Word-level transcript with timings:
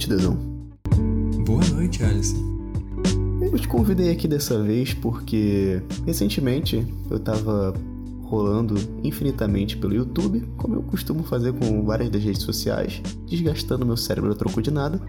noite, 0.00 0.08
Dedão. 0.08 0.38
Boa 1.44 1.64
noite, 1.74 2.02
Alisson. 2.02 2.38
Eu 3.42 3.58
te 3.58 3.68
convidei 3.68 4.10
aqui 4.10 4.26
dessa 4.26 4.62
vez 4.62 4.94
porque 4.94 5.82
recentemente 6.06 6.86
eu 7.10 7.18
tava 7.18 7.74
rolando 8.22 8.76
infinitamente 9.02 9.76
pelo 9.76 9.94
YouTube, 9.94 10.48
como 10.56 10.76
eu 10.76 10.82
costumo 10.82 11.22
fazer 11.24 11.52
com 11.52 11.84
várias 11.84 12.08
das 12.08 12.22
redes 12.22 12.42
sociais, 12.42 13.02
desgastando 13.26 13.84
meu 13.84 13.96
cérebro 13.96 14.30
a 14.30 14.34
troco 14.34 14.62
de 14.62 14.70
nada. 14.70 15.00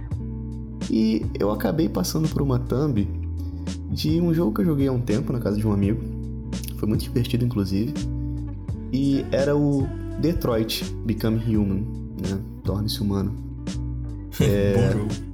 E 0.90 1.26
eu 1.40 1.52
acabei 1.52 1.88
passando 1.88 2.28
por 2.28 2.42
uma 2.42 2.60
thumb 2.60 3.08
de 3.92 4.20
um 4.20 4.34
jogo 4.34 4.54
que 4.54 4.62
eu 4.62 4.66
joguei 4.66 4.88
há 4.88 4.92
um 4.92 5.02
tempo 5.02 5.32
na 5.32 5.40
casa 5.40 5.58
de 5.58 5.66
um 5.66 5.72
amigo. 5.72 6.02
Foi 6.78 6.90
muito 6.90 7.04
divertido, 7.04 7.46
inclusive. 7.46 7.94
E 8.92 9.24
era 9.32 9.56
o 9.56 9.88
Detroit 10.20 10.84
Become 11.06 11.38
Human, 11.38 11.86
né? 12.20 12.42
Torne-se 12.64 13.00
humano. 13.02 13.51
É... 14.42 14.74
Bom 14.74 15.00
jogo. 15.00 15.32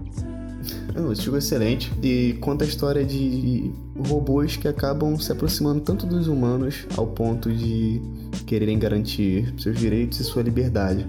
É 0.96 1.12
esse 1.14 1.22
jogo 1.22 1.38
excelente 1.38 1.94
e 2.02 2.34
conta 2.42 2.66
a 2.66 2.68
história 2.68 3.06
de 3.06 3.72
robôs 4.08 4.58
que 4.58 4.68
acabam 4.68 5.18
se 5.20 5.32
aproximando 5.32 5.82
tanto 5.82 6.08
dos 6.08 6.28
humanos 6.28 6.88
ao 6.98 7.06
ponto 7.06 7.52
de 7.52 8.02
quererem 8.48 8.80
garantir 8.80 9.54
seus 9.60 9.78
direitos 9.78 10.20
e 10.20 10.24
sua 10.24 10.42
liberdade. 10.42 11.06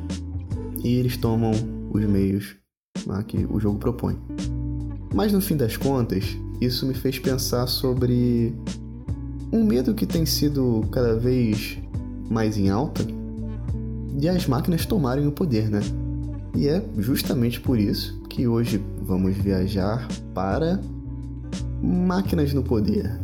E 0.84 0.96
eles 0.96 1.16
tomam 1.16 1.52
os 1.90 2.04
meios 2.04 2.54
que 3.26 3.46
o 3.50 3.58
jogo 3.58 3.78
propõe. 3.78 4.18
Mas 5.14 5.32
no 5.32 5.40
fim 5.40 5.56
das 5.56 5.76
contas, 5.76 6.36
isso 6.60 6.86
me 6.86 6.92
fez 6.92 7.18
pensar 7.18 7.66
sobre 7.66 8.52
um 9.50 9.64
medo 9.64 9.94
que 9.94 10.04
tem 10.04 10.26
sido 10.26 10.86
cada 10.92 11.16
vez 11.16 11.78
mais 12.28 12.58
em 12.58 12.68
alta 12.68 13.02
de 14.18 14.28
as 14.28 14.46
máquinas 14.46 14.84
tomarem 14.84 15.26
o 15.26 15.32
poder, 15.32 15.70
né? 15.70 15.80
E 16.54 16.68
é 16.68 16.82
justamente 16.98 17.60
por 17.60 17.78
isso 17.78 18.20
que 18.28 18.46
hoje 18.46 18.82
vamos 19.02 19.36
viajar 19.36 20.06
para 20.34 20.80
máquinas 21.82 22.52
no 22.52 22.62
poder. 22.62 23.18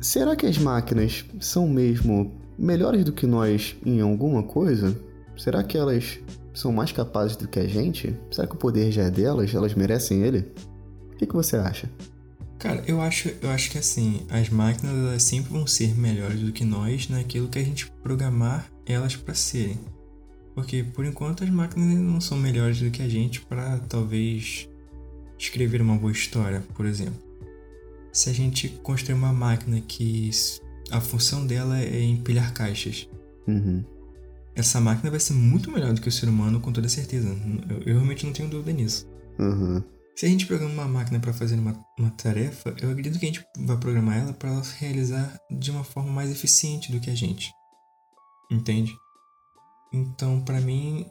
Será 0.00 0.36
que 0.36 0.46
as 0.46 0.58
máquinas 0.58 1.24
são 1.40 1.66
mesmo 1.68 2.32
melhores 2.58 3.04
do 3.04 3.12
que 3.12 3.26
nós 3.26 3.76
em 3.84 4.00
alguma 4.00 4.42
coisa? 4.42 4.94
Será 5.38 5.62
que 5.62 5.78
elas 5.78 6.18
são 6.52 6.70
mais 6.70 6.92
capazes 6.92 7.36
do 7.36 7.48
que 7.48 7.58
a 7.58 7.66
gente? 7.66 8.14
Será 8.30 8.46
que 8.46 8.54
o 8.54 8.58
poder 8.58 8.92
já 8.92 9.04
é 9.04 9.10
delas? 9.10 9.54
Elas 9.54 9.74
merecem 9.74 10.22
ele? 10.22 10.52
O 11.12 11.16
que, 11.16 11.26
que 11.26 11.34
você 11.34 11.56
acha? 11.56 11.88
Cara, 12.62 12.80
eu 12.86 13.00
acho, 13.00 13.28
eu 13.42 13.50
acho 13.50 13.72
que 13.72 13.78
assim, 13.78 14.24
as 14.30 14.48
máquinas 14.48 14.94
elas 14.96 15.24
sempre 15.24 15.50
vão 15.50 15.66
ser 15.66 15.98
melhores 15.98 16.38
do 16.38 16.52
que 16.52 16.64
nós 16.64 17.08
naquilo 17.08 17.48
que 17.48 17.58
a 17.58 17.64
gente 17.64 17.90
programar 18.04 18.70
elas 18.86 19.16
para 19.16 19.34
serem. 19.34 19.80
Porque 20.54 20.84
por 20.84 21.04
enquanto 21.04 21.42
as 21.42 21.50
máquinas 21.50 21.98
não 21.98 22.20
são 22.20 22.38
melhores 22.38 22.78
do 22.78 22.88
que 22.88 23.02
a 23.02 23.08
gente 23.08 23.40
para 23.40 23.80
talvez 23.88 24.68
escrever 25.36 25.82
uma 25.82 25.96
boa 25.96 26.12
história, 26.12 26.62
por 26.72 26.86
exemplo. 26.86 27.20
Se 28.12 28.30
a 28.30 28.32
gente 28.32 28.68
construir 28.68 29.16
uma 29.16 29.32
máquina 29.32 29.80
que 29.80 30.30
a 30.92 31.00
função 31.00 31.44
dela 31.44 31.80
é 31.80 32.00
empilhar 32.00 32.54
caixas, 32.54 33.08
uhum. 33.44 33.82
essa 34.54 34.80
máquina 34.80 35.10
vai 35.10 35.18
ser 35.18 35.32
muito 35.32 35.68
melhor 35.68 35.92
do 35.94 36.00
que 36.00 36.08
o 36.08 36.12
ser 36.12 36.28
humano, 36.28 36.60
com 36.60 36.70
toda 36.70 36.88
certeza. 36.88 37.26
Eu, 37.68 37.78
eu 37.78 37.94
realmente 37.94 38.24
não 38.24 38.32
tenho 38.32 38.48
dúvida 38.48 38.70
nisso. 38.70 39.04
Uhum. 39.36 39.82
Se 40.14 40.26
a 40.26 40.28
gente 40.28 40.46
programa 40.46 40.72
uma 40.72 40.88
máquina 40.88 41.18
para 41.18 41.32
fazer 41.32 41.58
uma, 41.58 41.74
uma 41.98 42.10
tarefa, 42.10 42.74
eu 42.80 42.90
acredito 42.90 43.18
que 43.18 43.24
a 43.24 43.28
gente 43.28 43.44
vai 43.58 43.76
programar 43.78 44.18
ela 44.18 44.32
para 44.32 44.50
ela 44.50 44.62
realizar 44.78 45.38
de 45.50 45.70
uma 45.70 45.82
forma 45.82 46.12
mais 46.12 46.30
eficiente 46.30 46.92
do 46.92 47.00
que 47.00 47.10
a 47.10 47.14
gente. 47.14 47.50
Entende? 48.50 48.92
Então, 49.92 50.40
para 50.40 50.60
mim, 50.60 51.06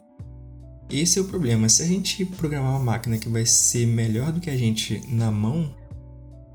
esse 0.88 1.18
é 1.18 1.22
o 1.22 1.24
problema. 1.24 1.68
Se 1.68 1.82
a 1.82 1.86
gente 1.86 2.24
programar 2.24 2.70
uma 2.70 2.84
máquina 2.84 3.18
que 3.18 3.28
vai 3.28 3.44
ser 3.44 3.86
melhor 3.86 4.32
do 4.32 4.40
que 4.40 4.50
a 4.50 4.56
gente 4.56 5.02
na 5.08 5.30
mão, 5.30 5.74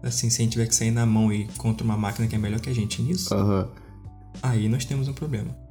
assim, 0.02 0.30
se 0.30 0.42
a 0.42 0.44
gente 0.44 0.54
tiver 0.54 0.68
que 0.68 0.76
sair 0.76 0.92
na 0.92 1.06
mão 1.06 1.32
e 1.32 1.48
contra 1.58 1.84
uma 1.84 1.98
máquina 1.98 2.28
que 2.28 2.36
é 2.36 2.38
melhor 2.38 2.60
que 2.60 2.70
a 2.70 2.76
gente 2.76 3.02
nisso, 3.02 3.36
uhum. 3.36 3.68
aí 4.42 4.70
nós 4.70 4.86
temos 4.86 5.08
um 5.08 5.14
problema. 5.14 5.67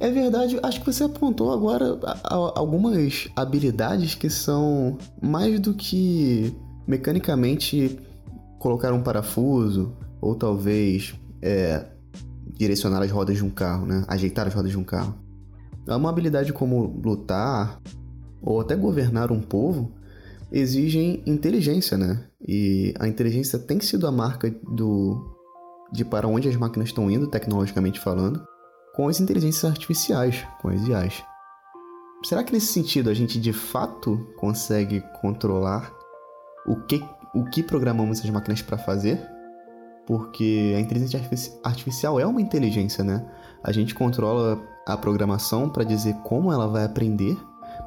É 0.00 0.10
verdade, 0.10 0.58
acho 0.62 0.80
que 0.80 0.86
você 0.86 1.02
apontou 1.02 1.52
agora 1.52 1.98
algumas 2.54 3.28
habilidades 3.34 4.14
que 4.14 4.30
são 4.30 4.96
mais 5.20 5.58
do 5.58 5.74
que 5.74 6.54
mecanicamente 6.86 7.98
colocar 8.60 8.92
um 8.92 9.02
parafuso 9.02 9.92
ou 10.20 10.36
talvez 10.36 11.14
é, 11.42 11.84
direcionar 12.56 13.02
as 13.02 13.10
rodas 13.10 13.36
de 13.36 13.44
um 13.44 13.50
carro, 13.50 13.86
né? 13.86 14.04
Ajeitar 14.06 14.46
as 14.46 14.54
rodas 14.54 14.70
de 14.70 14.78
um 14.78 14.84
carro. 14.84 15.14
É 15.86 15.94
uma 15.96 16.10
habilidade 16.10 16.52
como 16.52 17.00
lutar 17.04 17.80
ou 18.40 18.60
até 18.60 18.76
governar 18.76 19.32
um 19.32 19.40
povo 19.40 19.92
exigem 20.52 21.24
inteligência, 21.26 21.98
né? 21.98 22.24
E 22.46 22.94
a 23.00 23.08
inteligência 23.08 23.58
tem 23.58 23.80
sido 23.80 24.06
a 24.06 24.12
marca 24.12 24.48
do 24.72 25.34
de 25.92 26.04
para 26.04 26.28
onde 26.28 26.48
as 26.48 26.54
máquinas 26.54 26.90
estão 26.90 27.10
indo, 27.10 27.26
tecnologicamente 27.26 27.98
falando 27.98 28.46
com 28.98 29.06
as 29.06 29.20
inteligências 29.20 29.64
artificiais, 29.64 30.44
com 30.60 30.70
as 30.70 30.82
IAs. 30.88 31.22
Será 32.24 32.42
que 32.42 32.52
nesse 32.52 32.72
sentido 32.72 33.08
a 33.08 33.14
gente 33.14 33.40
de 33.40 33.52
fato 33.52 34.28
consegue 34.36 35.00
controlar 35.20 35.94
o 36.66 36.74
que, 36.74 37.00
o 37.32 37.44
que 37.44 37.62
programamos 37.62 38.18
essas 38.18 38.28
máquinas 38.28 38.60
para 38.60 38.76
fazer? 38.76 39.24
Porque 40.04 40.74
a 40.76 40.80
inteligência 40.80 41.20
artificial 41.62 42.18
é 42.18 42.26
uma 42.26 42.40
inteligência, 42.40 43.04
né? 43.04 43.24
A 43.62 43.70
gente 43.70 43.94
controla 43.94 44.60
a 44.84 44.96
programação 44.96 45.70
para 45.70 45.84
dizer 45.84 46.14
como 46.24 46.52
ela 46.52 46.66
vai 46.66 46.84
aprender, 46.84 47.38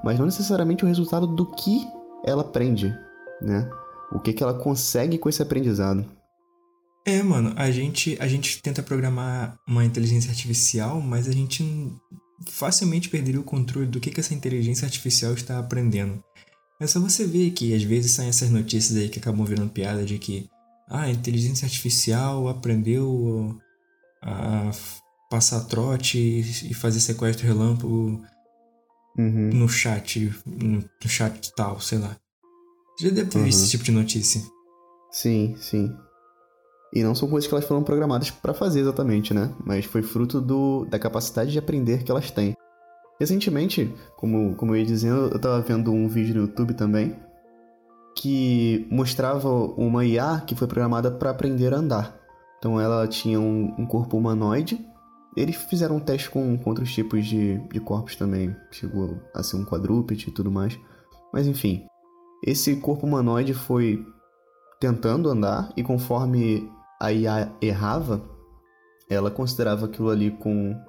mas 0.05 0.17
não 0.17 0.25
necessariamente 0.25 0.85
o 0.85 0.87
resultado 0.87 1.27
do 1.27 1.45
que 1.45 1.85
ela 2.23 2.43
aprende, 2.43 2.97
né? 3.41 3.69
O 4.13 4.19
que, 4.19 4.31
que 4.31 4.41
ela 4.41 4.53
consegue 4.53 5.17
com 5.17 5.27
esse 5.27 5.41
aprendizado. 5.41 6.05
É, 7.05 7.23
mano, 7.23 7.53
a 7.55 7.71
gente, 7.71 8.15
a 8.19 8.27
gente 8.27 8.61
tenta 8.61 8.83
programar 8.83 9.57
uma 9.67 9.83
inteligência 9.83 10.29
artificial, 10.29 11.01
mas 11.01 11.27
a 11.27 11.31
gente 11.31 11.63
facilmente 12.49 13.09
perderia 13.09 13.39
o 13.39 13.43
controle 13.43 13.87
do 13.87 13.99
que, 13.99 14.11
que 14.11 14.19
essa 14.19 14.33
inteligência 14.33 14.85
artificial 14.85 15.33
está 15.33 15.59
aprendendo. 15.59 16.23
É 16.79 16.87
só 16.87 16.99
você 16.99 17.25
ver 17.25 17.51
que 17.51 17.73
às 17.73 17.83
vezes 17.83 18.11
saem 18.11 18.29
essas 18.29 18.49
notícias 18.49 18.97
aí 18.97 19.09
que 19.09 19.19
acabam 19.19 19.45
virando 19.45 19.71
piada 19.71 20.03
de 20.03 20.17
que 20.17 20.49
ah, 20.89 21.01
a 21.01 21.11
inteligência 21.11 21.65
artificial 21.65 22.47
aprendeu 22.47 23.57
a 24.21 24.71
passar 25.29 25.61
trote 25.61 26.17
e 26.19 26.73
fazer 26.73 26.99
sequestro 26.99 27.47
relâmpago 27.47 28.21
uhum. 29.17 29.49
no 29.53 29.69
chat, 29.69 30.33
no 30.45 30.83
chat 31.07 31.51
tal, 31.55 31.79
sei 31.79 31.97
lá. 31.99 32.17
Você 32.97 33.09
já 33.09 33.15
deve 33.15 33.29
ter 33.29 33.37
uhum. 33.37 33.45
visto 33.45 33.59
esse 33.59 33.71
tipo 33.71 33.83
de 33.83 33.91
notícia. 33.91 34.41
Sim, 35.11 35.55
sim. 35.57 35.95
E 36.93 37.03
não 37.03 37.15
são 37.15 37.29
coisas 37.29 37.47
que 37.47 37.53
elas 37.53 37.65
foram 37.65 37.83
programadas 37.83 38.29
para 38.29 38.53
fazer 38.53 38.81
exatamente, 38.81 39.33
né? 39.33 39.53
Mas 39.65 39.85
foi 39.85 40.01
fruto 40.01 40.41
do, 40.41 40.85
da 40.85 40.99
capacidade 40.99 41.51
de 41.51 41.59
aprender 41.59 42.03
que 42.03 42.11
elas 42.11 42.29
têm. 42.31 42.53
Recentemente, 43.19 43.93
como, 44.17 44.55
como 44.55 44.73
eu 44.73 44.79
ia 44.79 44.85
dizendo, 44.85 45.27
eu 45.27 45.37
estava 45.37 45.61
vendo 45.61 45.91
um 45.91 46.07
vídeo 46.07 46.35
no 46.35 46.41
YouTube 46.41 46.73
também 46.73 47.15
que 48.15 48.87
mostrava 48.91 49.49
uma 49.49 50.05
IA 50.05 50.43
que 50.45 50.55
foi 50.55 50.67
programada 50.67 51.09
para 51.11 51.29
aprender 51.29 51.73
a 51.73 51.77
andar. 51.77 52.19
Então 52.57 52.79
ela 52.79 53.07
tinha 53.07 53.39
um, 53.39 53.73
um, 53.77 53.85
corpo 53.85 54.17
humanoide. 54.17 54.85
Eles 55.35 55.55
fizeram 55.55 55.95
um 55.95 55.99
teste 55.99 56.29
com, 56.29 56.57
com 56.57 56.69
outros 56.69 56.93
tipos 56.93 57.25
de, 57.25 57.57
de 57.69 57.79
corpos 57.79 58.15
também. 58.15 58.55
Chegou 58.69 59.17
a 59.33 59.41
ser 59.41 59.55
um 59.55 59.65
quadrúpede 59.65 60.29
e 60.29 60.31
tudo 60.31 60.51
mais. 60.51 60.77
Mas 61.33 61.47
enfim, 61.47 61.85
esse 62.45 62.75
corpo 62.75 63.05
humanoide 63.05 63.53
foi 63.53 64.05
tentando 64.79 65.29
andar 65.29 65.71
e 65.77 65.83
conforme 65.83 66.69
a 67.01 67.11
IA 67.11 67.51
errava, 67.59 68.21
ela 69.09 69.31
considerava 69.31 69.87
aquilo 69.87 70.11
ali 70.11 70.29
com, 70.29 70.79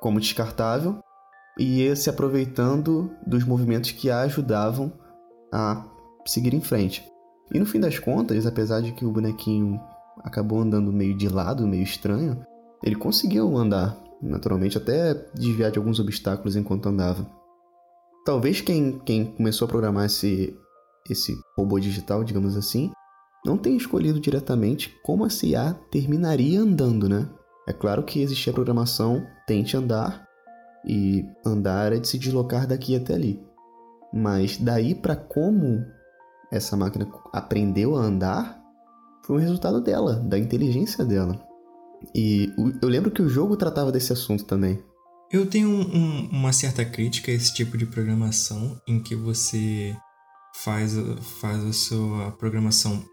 como 0.00 0.18
descartável 0.18 1.00
e 1.58 1.82
ia 1.82 1.94
se 1.94 2.08
aproveitando 2.08 3.10
dos 3.26 3.44
movimentos 3.44 3.92
que 3.92 4.10
a 4.10 4.20
ajudavam 4.20 4.90
a 5.52 5.84
seguir 6.24 6.54
em 6.54 6.62
frente. 6.62 7.06
E 7.52 7.58
no 7.58 7.66
fim 7.66 7.78
das 7.78 7.98
contas, 7.98 8.46
apesar 8.46 8.80
de 8.80 8.92
que 8.92 9.04
o 9.04 9.12
bonequinho 9.12 9.78
acabou 10.24 10.60
andando 10.60 10.90
meio 10.90 11.14
de 11.14 11.28
lado, 11.28 11.66
meio 11.66 11.82
estranho, 11.82 12.40
ele 12.82 12.96
conseguiu 12.96 13.54
andar, 13.54 14.02
naturalmente, 14.22 14.78
até 14.78 15.12
desviar 15.34 15.70
de 15.70 15.78
alguns 15.78 16.00
obstáculos 16.00 16.56
enquanto 16.56 16.88
andava. 16.88 17.26
Talvez 18.24 18.62
quem, 18.62 18.98
quem 19.00 19.26
começou 19.26 19.66
a 19.66 19.68
programar 19.68 20.06
esse, 20.06 20.56
esse 21.08 21.34
robô 21.56 21.78
digital, 21.78 22.24
digamos 22.24 22.56
assim, 22.56 22.90
não 23.44 23.56
tem 23.56 23.76
escolhido 23.76 24.20
diretamente 24.20 24.94
como 25.02 25.24
a 25.24 25.30
CIA 25.30 25.74
terminaria 25.90 26.60
andando, 26.60 27.08
né? 27.08 27.28
É 27.66 27.72
claro 27.72 28.02
que 28.02 28.20
existia 28.20 28.50
a 28.50 28.54
programação 28.54 29.26
tente 29.46 29.76
andar 29.76 30.26
e 30.86 31.24
andar 31.44 31.92
é 31.92 31.98
de 31.98 32.08
se 32.08 32.18
deslocar 32.18 32.66
daqui 32.66 32.96
até 32.96 33.14
ali. 33.14 33.42
Mas 34.12 34.56
daí 34.56 34.94
para 34.94 35.14
como 35.14 35.84
essa 36.50 36.76
máquina 36.76 37.06
aprendeu 37.32 37.96
a 37.96 38.00
andar 38.00 38.58
foi 39.24 39.36
o 39.36 39.40
resultado 39.40 39.80
dela, 39.80 40.14
da 40.14 40.38
inteligência 40.38 41.04
dela. 41.04 41.38
E 42.14 42.50
eu 42.80 42.88
lembro 42.88 43.10
que 43.10 43.20
o 43.20 43.28
jogo 43.28 43.56
tratava 43.56 43.92
desse 43.92 44.12
assunto 44.12 44.44
também. 44.44 44.82
Eu 45.30 45.46
tenho 45.46 45.68
um, 45.68 45.80
um, 45.80 46.28
uma 46.30 46.52
certa 46.52 46.84
crítica 46.84 47.30
a 47.30 47.34
esse 47.34 47.52
tipo 47.52 47.76
de 47.76 47.84
programação 47.84 48.80
em 48.86 49.02
que 49.02 49.14
você 49.14 49.94
faz, 50.54 50.94
faz 51.40 51.62
a 51.64 51.72
sua 51.72 52.30
programação 52.32 53.04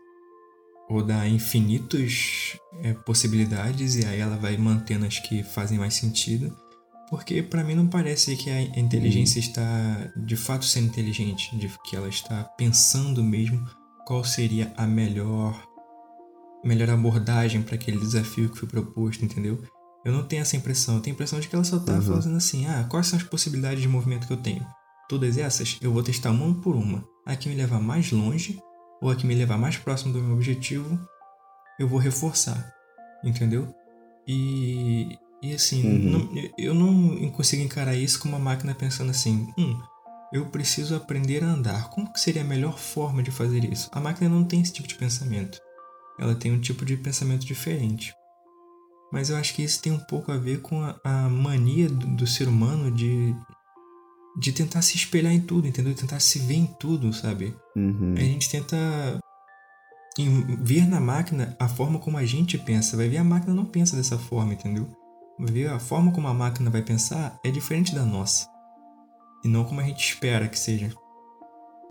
rodar 0.88 1.28
infinitos 1.28 2.58
é, 2.84 2.94
possibilidades 2.94 3.96
e 3.96 4.06
aí 4.06 4.20
ela 4.20 4.38
vai 4.38 4.58
mantendo 4.58 5.06
as 5.06 5.20
que 5.20 5.44
fazem 5.44 5.78
mais 5.78 5.96
sentido. 5.96 6.56
Porque 7.10 7.44
para 7.44 7.64
mim 7.64 7.76
não 7.76 7.88
parece 7.88 8.36
que 8.36 8.50
a 8.50 8.62
inteligência 8.80 9.40
está 9.40 10.12
de 10.16 10.36
fato 10.36 10.66
sendo 10.66 10.88
inteligente, 10.88 11.56
de 11.58 11.70
que 11.84 11.96
ela 11.96 12.10
está 12.10 12.44
pensando 12.44 13.24
mesmo 13.24 13.64
qual 14.06 14.24
seria 14.24 14.74
a 14.76 14.88
melhor 14.88 15.64
melhor 16.64 16.90
abordagem 16.90 17.62
para 17.62 17.76
aquele 17.76 18.00
desafio 18.00 18.50
que 18.50 18.58
foi 18.58 18.68
proposto, 18.68 19.24
entendeu? 19.24 19.62
Eu 20.04 20.12
não 20.12 20.24
tenho 20.24 20.42
essa 20.42 20.58
impressão, 20.58 20.96
eu 20.96 21.02
tenho 21.02 21.14
a 21.14 21.16
impressão 21.16 21.40
de 21.40 21.48
que 21.48 21.56
ela 21.56 21.64
só 21.64 21.78
tá 21.78 21.94
uhum. 21.94 22.02
fazendo 22.02 22.38
assim: 22.38 22.66
"Ah, 22.66 22.86
quais 22.90 23.06
são 23.06 23.18
as 23.18 23.24
possibilidades 23.24 23.82
de 23.82 23.88
movimento 23.88 24.26
que 24.26 24.34
eu 24.34 24.38
tenho? 24.38 24.66
Todas 25.08 25.38
essas 25.38 25.78
eu 25.82 25.94
vou 25.94 26.02
testar 26.02 26.32
uma 26.32 26.54
por 26.62 26.76
uma. 26.76 27.06
A 27.24 27.36
que 27.36 27.50
me 27.50 27.56
levar 27.56 27.80
mais 27.80 28.12
longe 28.12 28.60
ou 29.06 29.12
a 29.12 29.16
que 29.16 29.28
me 29.28 29.36
levar 29.36 29.58
mais 29.58 29.78
próximo 29.78 30.14
do 30.14 30.20
meu 30.20 30.36
objetivo, 30.36 31.00
eu 31.80 31.88
vou 31.88 32.00
reforçar, 32.00 32.74
entendeu? 33.24 33.74
E 34.28 35.18
e 35.44 35.54
assim, 35.54 35.86
uhum. 35.86 36.12
não, 36.12 36.52
eu 36.58 36.74
não 36.74 37.30
consigo 37.30 37.62
encarar 37.62 37.96
isso 37.96 38.20
como 38.20 38.36
uma 38.36 38.44
máquina 38.44 38.74
pensando 38.74 39.12
assim, 39.12 39.48
hum, 39.56 39.80
eu 40.34 40.48
preciso 40.48 40.96
aprender 40.96 41.44
a 41.44 41.48
andar. 41.48 41.90
Como 41.90 42.12
que 42.12 42.20
seria 42.20 42.42
a 42.42 42.46
melhor 42.46 42.80
forma 42.80 43.22
de 43.22 43.30
fazer 43.30 43.64
isso? 43.64 43.88
A 43.92 44.02
máquina 44.02 44.28
não 44.28 44.44
tem 44.44 44.62
esse 44.62 44.74
tipo 44.74 44.88
de 44.88 44.96
pensamento. 44.96 45.62
Ela 46.18 46.34
tem 46.34 46.52
um 46.52 46.60
tipo 46.60 46.84
de 46.84 46.98
pensamento 46.98 47.46
diferente. 47.46 48.12
Mas 49.12 49.30
eu 49.30 49.38
acho 49.38 49.54
que 49.54 49.62
isso 49.62 49.82
tem 49.84 49.92
um 49.92 50.00
pouco 50.00 50.32
a 50.32 50.38
ver 50.38 50.62
com 50.62 50.82
a, 50.82 51.00
a 51.04 51.30
mania 51.30 51.88
do, 51.90 52.08
do, 52.08 52.26
ser 52.26 52.48
humano 52.48 52.90
de, 52.90 53.36
de 54.38 54.52
tentar 54.52 54.82
se 54.82 54.98
espelhar 54.98 55.34
em 55.34 55.42
tudo, 55.42 55.68
entendeu? 55.68 55.94
Tentar 55.94 56.20
se 56.20 56.40
ver 56.40 56.56
em 56.56 56.66
tudo, 56.66 57.14
sabe? 57.14 57.56
Uhum. 57.76 58.14
A 58.18 58.22
gente 58.22 58.50
tenta 58.50 58.76
ver 60.62 60.88
na 60.88 61.00
máquina 61.00 61.56
a 61.60 61.68
forma 61.68 62.00
como 62.00 62.18
a 62.18 62.26
gente 62.26 62.58
pensa. 62.58 62.98
Vai 62.98 63.10
ver 63.10 63.18
a 63.18 63.24
máquina 63.24 63.54
não 63.54 63.66
pensa 63.66 63.96
dessa 63.96 64.18
forma, 64.18 64.54
entendeu? 64.54 64.88
ver 65.40 65.68
a 65.68 65.80
forma 65.80 66.14
como 66.14 66.28
a 66.28 66.34
máquina 66.34 66.70
vai 66.70 66.82
pensar 66.82 67.38
é 67.44 67.52
diferente 67.52 67.94
da 67.94 68.06
nossa. 68.06 68.48
E 69.44 69.48
não 69.48 69.66
como 69.66 69.82
a 69.82 69.84
gente 69.84 70.00
espera 70.00 70.48
que 70.48 70.58
seja. 70.58 70.92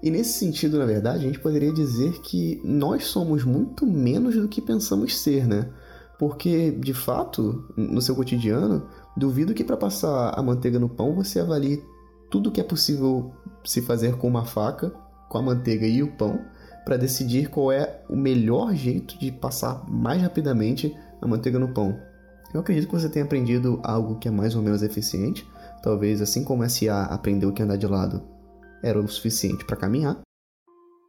E 0.02 0.10
nesse 0.10 0.38
sentido, 0.38 0.78
na 0.78 0.86
verdade, 0.86 1.24
a 1.24 1.26
gente 1.26 1.38
poderia 1.38 1.72
dizer 1.72 2.20
que 2.20 2.60
nós 2.64 3.04
somos 3.04 3.44
muito 3.44 3.86
menos 3.86 4.34
do 4.34 4.48
que 4.48 4.60
pensamos 4.60 5.16
ser, 5.18 5.46
né? 5.46 5.70
Porque, 6.18 6.70
de 6.72 6.92
fato, 6.92 7.72
no 7.76 8.00
seu 8.00 8.14
cotidiano, 8.14 8.88
duvido 9.16 9.54
que 9.54 9.64
para 9.64 9.76
passar 9.76 10.30
a 10.30 10.42
manteiga 10.42 10.78
no 10.78 10.88
pão 10.88 11.14
você 11.14 11.40
avalie 11.40 11.82
tudo 12.34 12.50
que 12.50 12.60
é 12.60 12.64
possível 12.64 13.32
se 13.64 13.80
fazer 13.80 14.16
com 14.16 14.26
uma 14.26 14.44
faca, 14.44 14.92
com 15.28 15.38
a 15.38 15.42
manteiga 15.42 15.86
e 15.86 16.02
o 16.02 16.16
pão, 16.16 16.44
para 16.84 16.96
decidir 16.96 17.48
qual 17.48 17.70
é 17.70 18.02
o 18.08 18.16
melhor 18.16 18.74
jeito 18.74 19.16
de 19.20 19.30
passar 19.30 19.88
mais 19.88 20.20
rapidamente 20.20 20.92
a 21.22 21.28
manteiga 21.28 21.60
no 21.60 21.72
pão. 21.72 21.96
Eu 22.52 22.58
acredito 22.58 22.88
que 22.88 22.92
você 22.92 23.08
tenha 23.08 23.24
aprendido 23.24 23.78
algo 23.84 24.18
que 24.18 24.26
é 24.26 24.32
mais 24.32 24.56
ou 24.56 24.62
menos 24.62 24.82
eficiente, 24.82 25.48
talvez 25.80 26.20
assim 26.20 26.42
como 26.42 26.68
SA 26.68 27.04
aprendeu 27.04 27.52
que 27.52 27.62
andar 27.62 27.76
de 27.76 27.86
lado 27.86 28.20
era 28.82 28.98
o 28.98 29.06
suficiente 29.06 29.64
para 29.64 29.76
caminhar. 29.76 30.20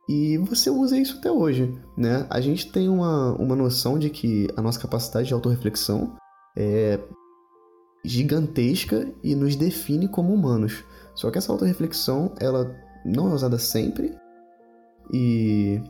E 0.07 0.38
você 0.38 0.69
usa 0.69 0.95
isso 0.95 1.18
até 1.18 1.31
hoje, 1.31 1.74
né? 1.98 2.28
A 2.30 2.39
gente 2.39 2.71
tem 2.71 2.88
uma, 2.88 3.33
uma 3.33 3.56
noção 3.56 3.98
de 3.98 4.12
que 4.12 4.48
a 4.56 4.62
nossa 4.62 4.80
capacidade 4.80 5.28
de 5.28 5.33
autorreflexão 5.33 6.16
é 6.56 7.00
gigantesca 8.06 9.12
e 9.24 9.33
nos 9.33 9.56
define 9.56 10.07
como 10.07 10.31
humanos. 10.31 10.83
Só 11.16 11.32
que 11.32 11.38
essa 11.38 11.52
autorreflexão, 11.52 12.34
ela 12.40 12.76
não 13.04 13.32
é 13.32 13.34
usada 13.34 13.58
sempre 13.58 14.16
e 15.12 15.82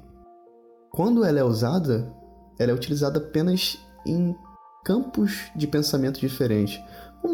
quando 0.89 1.24
ela 1.24 1.39
é 1.39 1.44
usada, 1.44 2.12
ela 2.60 2.72
é 2.72 2.74
utilizada 2.74 3.19
apenas 3.19 3.77
em 4.06 4.36
campos 4.83 5.51
de 5.56 5.68
pensamento 5.68 6.19
diferentes. 6.19 6.81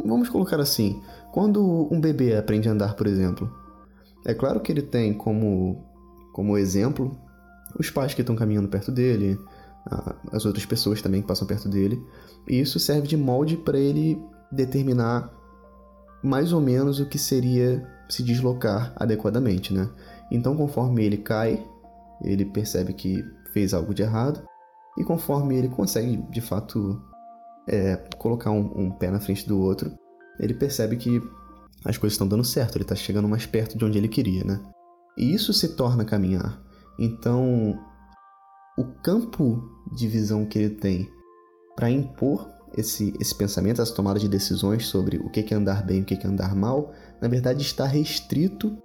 Vamos 0.06 0.30
colocar 0.30 0.60
assim: 0.60 1.02
quando 1.32 1.88
um 1.92 2.00
bebê 2.00 2.36
aprende 2.36 2.70
a 2.70 2.72
andar, 2.72 2.96
por 2.96 3.08
exemplo, 3.08 3.52
é 4.26 4.34
claro 4.34 4.60
que 4.62 4.72
ele 4.72 4.82
tem 4.82 5.14
como, 5.14 5.84
como 6.34 6.58
exemplo 6.58 7.18
os 7.80 7.90
pais 7.90 8.14
que 8.14 8.22
estão 8.22 8.36
caminhando 8.36 8.68
perto 8.68 8.92
dele, 8.92 9.40
as 10.32 10.46
outras 10.46 10.66
pessoas 10.66 11.02
também 11.02 11.22
que 11.22 11.28
passam 11.28 11.48
perto 11.48 11.70
dele, 11.70 12.02
e 12.48 12.60
isso 12.60 12.80
serve 12.80 13.08
de 13.08 13.18
molde 13.18 13.58
para 13.58 13.80
ele 13.80 14.22
determinar 14.52 15.32
mais 16.24 16.54
ou 16.54 16.62
menos 16.62 17.00
o 17.00 17.06
que 17.06 17.18
seria 17.18 17.86
se 18.10 18.22
deslocar 18.24 18.94
adequadamente, 18.96 19.74
né? 19.74 19.90
Então, 20.32 20.56
conforme 20.56 21.04
ele 21.04 21.18
cai, 21.18 21.66
ele 22.24 22.46
percebe 22.46 22.94
que 22.94 23.24
fez 23.54 23.74
algo 23.74 23.94
de 23.94 24.02
errado, 24.02 24.44
e 24.98 25.04
conforme 25.04 25.58
ele 25.58 25.70
consegue 25.70 26.18
de 26.30 26.42
fato 26.42 27.02
é, 27.68 27.96
colocar 28.18 28.52
um, 28.52 28.72
um, 28.76 28.92
pé 28.92 29.10
na 29.10 29.20
frente 29.20 29.48
do 29.48 29.60
outro, 29.60 29.92
ele 30.40 30.54
percebe 30.54 30.98
que 30.98 31.22
as 31.86 31.98
coisas 31.98 32.14
estão 32.14 32.28
dando 32.28 32.44
certo, 32.44 32.76
ele 32.76 32.84
está 32.84 32.96
chegando 32.96 33.28
mais 33.28 33.46
perto 33.46 33.78
de 33.78 33.86
onde 33.86 33.98
ele 33.98 34.08
queria, 34.08 34.44
né? 34.44 34.60
E 35.18 35.34
isso 35.34 35.54
se 35.54 35.70
torna 35.70 36.06
caminhar. 36.06 36.62
Então, 37.00 37.80
o 38.78 38.86
campo 39.02 39.64
de 39.92 40.08
visão 40.08 40.46
que 40.46 40.60
ele 40.60 40.76
tem 40.76 41.10
para 41.76 41.90
impor 41.90 42.50
esse, 42.78 43.14
esse 43.20 43.36
pensamento, 43.36 43.82
essa 43.82 43.94
tomada 43.94 44.20
de 44.20 44.28
decisões 44.28 44.88
sobre 44.88 45.18
o 45.18 45.30
que 45.30 45.54
é 45.54 45.58
andar 45.58 45.86
bem 45.86 46.00
e 46.00 46.02
o 46.02 46.06
que 46.06 46.16
é 46.16 46.28
andar 46.28 46.56
mal, 46.56 46.94
na 47.22 47.28
verdade 47.28 47.62
está 47.62 47.86
restrito 47.86 48.78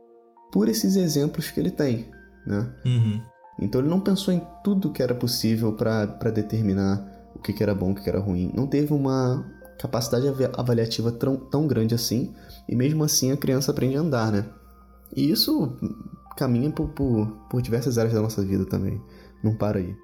por 0.52 0.68
esses 0.68 0.96
exemplos 0.96 1.50
que 1.50 1.60
ele 1.60 1.70
tem, 1.70 2.10
né? 2.46 2.72
Uhum. 2.84 3.20
Então 3.60 3.80
ele 3.80 3.88
não 3.88 4.00
pensou 4.00 4.32
em 4.32 4.42
tudo 4.62 4.92
que 4.92 5.02
era 5.02 5.14
possível 5.14 5.72
para 5.72 6.30
determinar 6.30 7.30
o 7.34 7.38
que, 7.38 7.52
que 7.52 7.62
era 7.62 7.74
bom, 7.74 7.92
o 7.92 7.94
que, 7.94 8.02
que 8.02 8.08
era 8.08 8.20
ruim. 8.20 8.52
Não 8.54 8.66
teve 8.66 8.92
uma 8.92 9.44
capacidade 9.78 10.26
avaliativa 10.56 11.12
tão, 11.12 11.36
tão 11.36 11.66
grande 11.66 11.94
assim, 11.94 12.34
e 12.68 12.74
mesmo 12.74 13.04
assim 13.04 13.32
a 13.32 13.36
criança 13.36 13.70
aprende 13.70 13.96
a 13.96 14.00
andar, 14.00 14.32
né? 14.32 14.46
E 15.14 15.30
isso 15.30 15.76
caminha 16.36 16.70
por, 16.70 16.88
por, 16.88 17.26
por 17.50 17.62
diversas 17.62 17.98
áreas 17.98 18.14
da 18.14 18.20
nossa 18.20 18.42
vida 18.42 18.64
também. 18.66 19.00
Não 19.42 19.54
para 19.54 19.78
aí. 19.78 19.94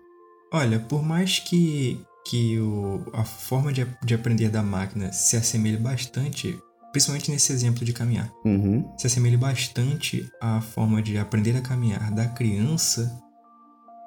Olha, 0.52 0.78
por 0.80 1.02
mais 1.02 1.38
que, 1.38 2.00
que 2.26 2.58
o, 2.58 3.04
a 3.12 3.24
forma 3.24 3.72
de, 3.72 3.86
de 4.04 4.14
aprender 4.14 4.48
da 4.48 4.62
máquina 4.62 5.12
se 5.12 5.36
assemelhe 5.36 5.76
bastante, 5.76 6.58
principalmente 6.92 7.30
nesse 7.30 7.52
exemplo 7.52 7.84
de 7.84 7.92
caminhar, 7.92 8.30
uhum. 8.44 8.90
se 8.96 9.06
assemelhe 9.06 9.36
bastante 9.36 10.28
à 10.40 10.60
forma 10.60 11.02
de 11.02 11.18
aprender 11.18 11.56
a 11.56 11.60
caminhar 11.60 12.10
da 12.12 12.26
criança, 12.26 13.20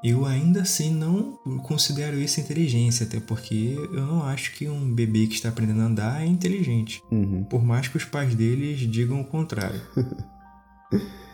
eu 0.03 0.25
ainda 0.25 0.61
assim 0.61 0.93
não 0.93 1.37
considero 1.63 2.19
isso 2.19 2.39
inteligência, 2.39 3.05
até 3.05 3.19
porque 3.19 3.73
eu 3.75 4.05
não 4.05 4.23
acho 4.23 4.53
que 4.53 4.69
um 4.69 4.93
bebê 4.93 5.25
que 5.25 5.33
está 5.33 5.49
aprendendo 5.49 5.81
a 5.81 5.85
andar 5.85 6.21
é 6.21 6.27
inteligente. 6.27 7.01
Uhum. 7.11 7.43
Por 7.43 7.63
mais 7.63 7.87
que 7.87 7.97
os 7.97 8.05
pais 8.05 8.35
deles 8.35 8.79
digam 8.79 9.19
o 9.21 9.25
contrário. 9.25 9.81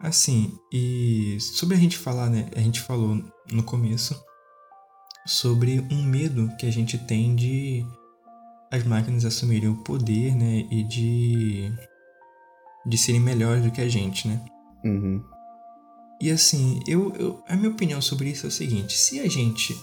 assim, 0.00 0.52
e 0.72 1.36
sobre 1.40 1.76
a 1.76 1.80
gente 1.80 1.96
falar, 1.96 2.30
né? 2.30 2.48
A 2.54 2.60
gente 2.60 2.80
falou 2.80 3.20
no 3.50 3.62
começo 3.62 4.14
sobre 5.26 5.80
um 5.90 6.02
medo 6.02 6.50
que 6.58 6.66
a 6.66 6.70
gente 6.70 6.98
tem 6.98 7.34
de 7.34 7.84
as 8.70 8.84
máquinas 8.84 9.24
assumirem 9.24 9.68
o 9.68 9.76
poder, 9.76 10.34
né? 10.34 10.66
E 10.70 10.82
de, 10.82 11.72
de 12.84 12.98
serem 12.98 13.20
melhores 13.20 13.62
do 13.62 13.70
que 13.70 13.80
a 13.80 13.88
gente, 13.88 14.26
né? 14.26 14.44
Uhum. 14.84 15.22
E 16.20 16.30
assim, 16.30 16.80
eu, 16.86 17.12
eu, 17.16 17.42
a 17.46 17.56
minha 17.56 17.70
opinião 17.70 18.00
sobre 18.02 18.30
isso 18.30 18.46
é 18.46 18.48
o 18.48 18.52
seguinte: 18.52 18.96
se 18.96 19.20
a 19.20 19.28
gente, 19.28 19.78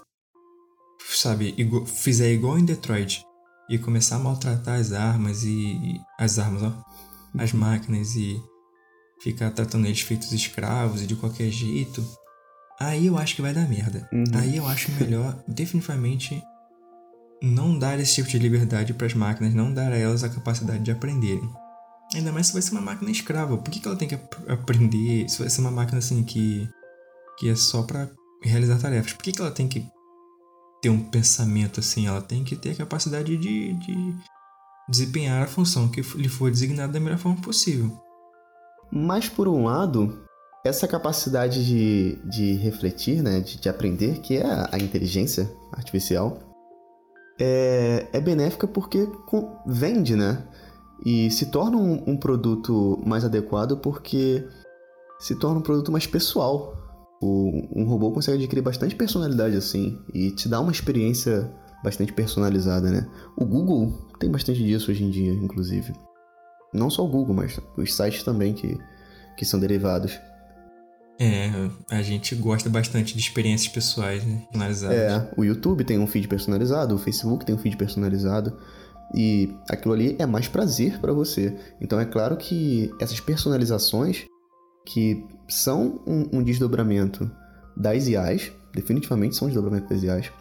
sabe, 1.09 1.53
igual, 1.57 1.85
fizer 1.85 2.31
igual 2.31 2.57
em 2.57 2.65
Detroit 2.65 3.23
e 3.69 3.77
começar 3.77 4.17
a 4.17 4.19
maltratar 4.19 4.79
as 4.79 4.91
armas 4.91 5.43
e. 5.43 5.99
as 6.19 6.37
armas, 6.37 6.63
ó, 6.63 6.83
as 7.37 7.53
máquinas 7.53 8.15
e 8.15 8.41
ficar 9.21 9.51
tratando 9.51 9.85
eles 9.85 10.01
feitos 10.01 10.33
escravos 10.33 11.01
e 11.01 11.07
de 11.07 11.15
qualquer 11.15 11.49
jeito, 11.49 12.05
aí 12.87 13.07
eu 13.07 13.17
acho 13.17 13.35
que 13.35 13.41
vai 13.41 13.53
dar 13.53 13.67
merda. 13.67 14.07
Uhum. 14.11 14.23
Aí 14.33 14.57
eu 14.57 14.67
acho 14.67 14.91
melhor, 14.93 15.37
definitivamente, 15.47 16.41
não 17.41 17.77
dar 17.77 17.99
esse 17.99 18.15
tipo 18.15 18.29
de 18.29 18.39
liberdade 18.39 18.93
para 18.93 19.07
as 19.07 19.13
máquinas, 19.13 19.53
não 19.53 19.73
dar 19.73 19.91
a 19.91 19.97
elas 19.97 20.23
a 20.23 20.29
capacidade 20.29 20.83
de 20.83 20.91
aprenderem. 20.91 21.49
Ainda 22.13 22.31
mais 22.31 22.47
se 22.47 22.53
vai 22.53 22.61
ser 22.61 22.71
uma 22.71 22.81
máquina 22.81 23.09
escrava. 23.09 23.57
Por 23.57 23.71
que, 23.71 23.79
que 23.79 23.87
ela 23.87 23.97
tem 23.97 24.07
que 24.07 24.19
aprender? 24.47 25.29
Se 25.29 25.39
vai 25.39 25.49
ser 25.49 25.61
uma 25.61 25.71
máquina 25.71 25.99
assim 25.99 26.23
que, 26.23 26.67
que 27.39 27.49
é 27.49 27.55
só 27.55 27.83
para 27.83 28.09
realizar 28.43 28.77
tarefas. 28.79 29.13
Por 29.13 29.23
que, 29.23 29.31
que 29.31 29.41
ela 29.41 29.51
tem 29.51 29.67
que 29.67 29.87
ter 30.81 30.89
um 30.89 30.99
pensamento 30.99 31.79
assim? 31.79 32.07
Ela 32.07 32.21
tem 32.21 32.43
que 32.43 32.55
ter 32.55 32.71
a 32.71 32.75
capacidade 32.75 33.37
de, 33.37 33.73
de 33.73 34.15
desempenhar 34.89 35.41
a 35.41 35.47
função 35.47 35.87
que 35.87 36.01
lhe 36.01 36.27
for 36.27 36.51
designada 36.51 36.93
da 36.93 36.99
melhor 36.99 37.17
forma 37.17 37.39
possível. 37.41 37.97
Mas 38.91 39.29
por 39.29 39.47
um 39.47 39.63
lado, 39.63 40.21
essa 40.63 40.87
capacidade 40.87 41.65
de, 41.65 42.19
de 42.29 42.53
refletir, 42.53 43.23
né, 43.23 43.39
de, 43.39 43.59
de 43.59 43.69
aprender, 43.69 44.19
que 44.19 44.37
é 44.37 44.45
a 44.71 44.77
inteligência 44.77 45.51
artificial, 45.71 46.37
é, 47.39 48.07
é 48.13 48.21
benéfica 48.21 48.67
porque 48.67 49.07
vende, 49.65 50.15
né? 50.15 50.43
E 51.03 51.31
se 51.31 51.47
torna 51.47 51.77
um, 51.77 52.03
um 52.11 52.17
produto 52.17 53.01
mais 53.03 53.25
adequado 53.25 53.77
porque 53.77 54.47
se 55.19 55.35
torna 55.35 55.59
um 55.59 55.63
produto 55.63 55.91
mais 55.91 56.05
pessoal. 56.05 56.77
O, 57.19 57.67
um 57.75 57.85
robô 57.85 58.11
consegue 58.11 58.37
adquirir 58.37 58.61
bastante 58.61 58.95
personalidade 58.95 59.55
assim 59.55 59.99
e 60.13 60.31
te 60.31 60.47
dá 60.47 60.59
uma 60.59 60.71
experiência 60.71 61.51
bastante 61.83 62.13
personalizada, 62.13 62.91
né? 62.91 63.07
O 63.35 63.45
Google 63.45 63.91
tem 64.19 64.29
bastante 64.29 64.63
disso 64.63 64.91
hoje 64.91 65.03
em 65.03 65.09
dia, 65.09 65.33
inclusive. 65.33 65.93
Não 66.71 66.89
só 66.89 67.03
o 67.03 67.07
Google, 67.07 67.35
mas 67.35 67.59
os 67.75 67.95
sites 67.95 68.23
também 68.23 68.53
que, 68.53 68.77
que 69.35 69.45
são 69.45 69.59
derivados. 69.59 70.19
É, 71.23 71.51
a 71.91 72.01
gente 72.01 72.33
gosta 72.33 72.67
bastante 72.67 73.13
de 73.13 73.19
experiências 73.19 73.71
pessoais, 73.71 74.25
né? 74.25 74.41
Personalizadas. 74.51 74.97
É, 74.97 75.31
o 75.37 75.43
YouTube 75.43 75.83
tem 75.83 75.99
um 75.99 76.07
feed 76.07 76.27
personalizado, 76.27 76.95
o 76.95 76.97
Facebook 76.97 77.45
tem 77.45 77.53
um 77.53 77.59
feed 77.59 77.77
personalizado. 77.77 78.57
E 79.13 79.53
aquilo 79.69 79.93
ali 79.93 80.15
é 80.17 80.25
mais 80.25 80.47
prazer 80.47 80.99
para 80.99 81.13
você. 81.13 81.55
Então 81.79 81.99
é 81.99 82.05
claro 82.05 82.37
que 82.37 82.91
essas 82.99 83.19
personalizações, 83.19 84.25
que 84.83 85.23
são 85.47 86.01
um, 86.07 86.39
um 86.39 86.43
desdobramento 86.43 87.29
das 87.77 88.07
IAs, 88.07 88.51
definitivamente 88.73 89.35
são 89.35 89.47
um 89.47 89.51
desdobramento 89.51 89.93
das 89.93 90.01
IAs, 90.01 90.31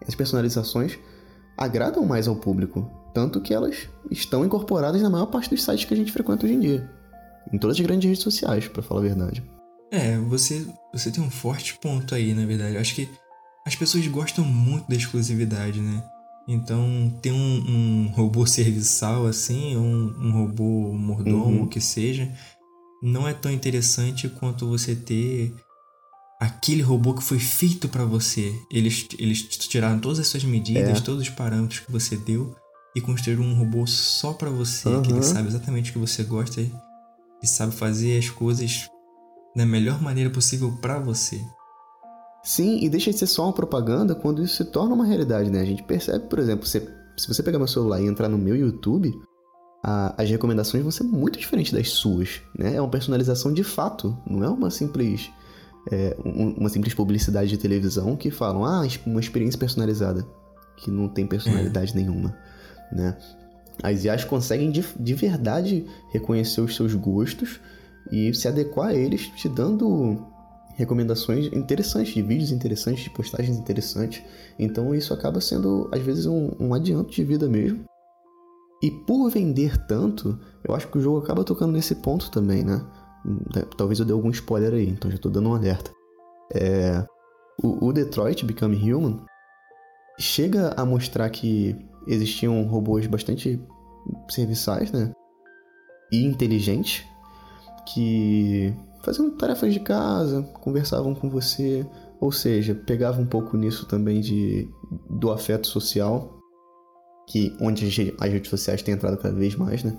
essas 0.00 0.14
personalizações 0.14 0.96
agradam 1.58 2.04
mais 2.06 2.28
ao 2.28 2.36
público. 2.36 2.88
Tanto 3.12 3.40
que 3.40 3.52
elas 3.52 3.88
estão 4.12 4.44
incorporadas 4.44 5.02
na 5.02 5.10
maior 5.10 5.26
parte 5.26 5.50
dos 5.50 5.64
sites 5.64 5.84
que 5.84 5.94
a 5.94 5.96
gente 5.96 6.12
frequenta 6.12 6.46
hoje 6.46 6.54
em 6.54 6.60
dia. 6.60 6.88
Em 7.52 7.58
todas 7.58 7.76
as 7.76 7.84
grandes 7.84 8.08
redes 8.08 8.22
sociais, 8.22 8.68
para 8.68 8.82
falar 8.82 9.00
a 9.00 9.04
verdade. 9.04 9.42
É, 9.90 10.18
você, 10.18 10.66
você 10.92 11.10
tem 11.10 11.22
um 11.22 11.30
forte 11.30 11.74
ponto 11.74 12.14
aí, 12.14 12.34
na 12.34 12.44
verdade. 12.44 12.74
Eu 12.74 12.80
acho 12.80 12.94
que 12.94 13.08
as 13.66 13.74
pessoas 13.74 14.06
gostam 14.06 14.44
muito 14.44 14.88
da 14.88 14.96
exclusividade, 14.96 15.80
né? 15.80 16.02
Então, 16.46 17.12
ter 17.22 17.32
um, 17.32 17.36
um 17.36 18.08
robô 18.08 18.44
serviçal 18.46 19.26
assim, 19.26 19.76
um, 19.76 20.14
um 20.20 20.32
robô 20.32 20.92
mordomo, 20.92 21.44
uhum. 21.44 21.62
o 21.62 21.68
que 21.68 21.80
seja, 21.80 22.30
não 23.02 23.26
é 23.26 23.32
tão 23.32 23.50
interessante 23.50 24.28
quanto 24.28 24.66
você 24.66 24.94
ter 24.94 25.54
aquele 26.40 26.82
robô 26.82 27.14
que 27.14 27.22
foi 27.22 27.38
feito 27.38 27.88
para 27.88 28.04
você. 28.04 28.54
Eles, 28.70 29.06
eles 29.18 29.42
tiraram 29.42 29.98
todas 29.98 30.18
as 30.18 30.26
suas 30.26 30.44
medidas, 30.44 30.98
é. 30.98 31.00
todos 31.00 31.22
os 31.22 31.30
parâmetros 31.30 31.80
que 31.80 31.92
você 31.92 32.16
deu 32.16 32.54
e 32.94 33.00
construíram 33.00 33.42
um 33.42 33.54
robô 33.54 33.86
só 33.86 34.32
para 34.32 34.50
você, 34.50 34.88
uhum. 34.88 35.02
que 35.02 35.12
ele 35.12 35.22
sabe 35.22 35.48
exatamente 35.48 35.90
o 35.90 35.92
que 35.94 35.98
você 35.98 36.22
gosta 36.22 36.60
e 36.60 37.46
sabe 37.46 37.74
fazer 37.74 38.18
as 38.18 38.30
coisas 38.30 38.88
da 39.54 39.64
melhor 39.64 40.00
maneira 40.02 40.30
possível 40.30 40.72
para 40.80 40.98
você. 40.98 41.40
Sim, 42.42 42.84
e 42.84 42.90
deixa 42.90 43.10
de 43.10 43.18
ser 43.18 43.26
só 43.26 43.44
uma 43.44 43.52
propaganda 43.52 44.14
quando 44.14 44.42
isso 44.42 44.56
se 44.56 44.64
torna 44.66 44.94
uma 44.94 45.06
realidade, 45.06 45.50
né? 45.50 45.60
A 45.60 45.64
gente 45.64 45.82
percebe, 45.82 46.26
por 46.26 46.38
exemplo, 46.38 46.66
você, 46.66 46.86
se 47.16 47.26
você 47.26 47.42
pegar 47.42 47.58
meu 47.58 47.66
celular 47.66 48.00
e 48.02 48.06
entrar 48.06 48.28
no 48.28 48.36
meu 48.36 48.54
YouTube, 48.54 49.10
a, 49.82 50.22
as 50.22 50.28
recomendações 50.28 50.82
vão 50.82 50.92
ser 50.92 51.04
muito 51.04 51.38
diferentes 51.38 51.72
das 51.72 51.90
suas, 51.90 52.42
né? 52.58 52.74
É 52.74 52.80
uma 52.80 52.90
personalização 52.90 53.52
de 53.52 53.64
fato, 53.64 54.16
não 54.26 54.44
é 54.44 54.48
uma 54.48 54.70
simples 54.70 55.30
é, 55.90 56.16
uma 56.22 56.68
simples 56.68 56.94
publicidade 56.94 57.50
de 57.50 57.58
televisão 57.58 58.16
que 58.16 58.30
falam, 58.30 58.64
ah, 58.64 58.86
uma 59.06 59.20
experiência 59.20 59.58
personalizada, 59.58 60.26
que 60.76 60.90
não 60.90 61.08
tem 61.08 61.26
personalidade 61.26 61.92
é. 61.92 61.96
nenhuma, 61.96 62.36
né? 62.90 63.16
As 63.82 64.04
IAs 64.04 64.24
conseguem 64.24 64.70
de, 64.70 64.84
de 64.98 65.14
verdade 65.14 65.86
reconhecer 66.12 66.60
os 66.60 66.76
seus 66.76 66.94
gostos 66.94 67.60
e 68.10 68.32
se 68.34 68.48
adequar 68.48 68.88
a 68.88 68.94
eles, 68.94 69.28
te 69.28 69.48
dando 69.48 70.24
recomendações 70.74 71.46
interessantes, 71.52 72.12
de 72.12 72.22
vídeos 72.22 72.50
interessantes, 72.50 73.04
de 73.04 73.10
postagens 73.10 73.56
interessantes. 73.56 74.22
Então 74.58 74.94
isso 74.94 75.14
acaba 75.14 75.40
sendo, 75.40 75.88
às 75.92 76.00
vezes, 76.00 76.26
um, 76.26 76.50
um 76.58 76.74
adianto 76.74 77.12
de 77.12 77.24
vida 77.24 77.48
mesmo. 77.48 77.84
E 78.82 78.90
por 78.90 79.30
vender 79.30 79.86
tanto, 79.86 80.38
eu 80.62 80.74
acho 80.74 80.88
que 80.88 80.98
o 80.98 81.00
jogo 81.00 81.18
acaba 81.18 81.44
tocando 81.44 81.72
nesse 81.72 81.94
ponto 81.94 82.30
também, 82.30 82.62
né? 82.62 82.84
Talvez 83.78 83.98
eu 83.98 84.04
dê 84.04 84.12
algum 84.12 84.30
spoiler 84.30 84.74
aí, 84.74 84.88
então 84.88 85.10
já 85.10 85.16
tô 85.16 85.30
dando 85.30 85.48
um 85.48 85.54
alerta. 85.54 85.90
É, 86.52 87.02
o, 87.62 87.86
o 87.86 87.92
Detroit 87.92 88.44
Become 88.44 88.76
Human 88.92 89.24
chega 90.18 90.74
a 90.76 90.84
mostrar 90.84 91.30
que 91.30 91.74
existiam 92.06 92.62
robôs 92.64 93.06
bastante 93.06 93.58
serviçais, 94.28 94.92
né? 94.92 95.12
E 96.12 96.22
inteligentes, 96.24 97.06
que 97.86 98.74
faziam 99.02 99.30
tarefas 99.30 99.72
de 99.72 99.80
casa, 99.80 100.42
conversavam 100.60 101.14
com 101.14 101.28
você, 101.28 101.86
ou 102.20 102.32
seja, 102.32 102.74
pegava 102.74 103.20
um 103.20 103.26
pouco 103.26 103.56
nisso 103.56 103.86
também 103.86 104.20
de 104.20 104.68
do 105.10 105.30
afeto 105.30 105.66
social, 105.66 106.38
que 107.28 107.54
onde 107.60 107.84
as 108.18 108.30
redes 108.30 108.50
sociais 108.50 108.82
têm 108.82 108.94
entrado 108.94 109.18
cada 109.18 109.34
vez 109.34 109.54
mais, 109.56 109.82
né? 109.84 109.96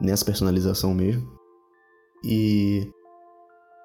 Nessa 0.00 0.24
personalização 0.24 0.94
mesmo. 0.94 1.28
E 2.24 2.90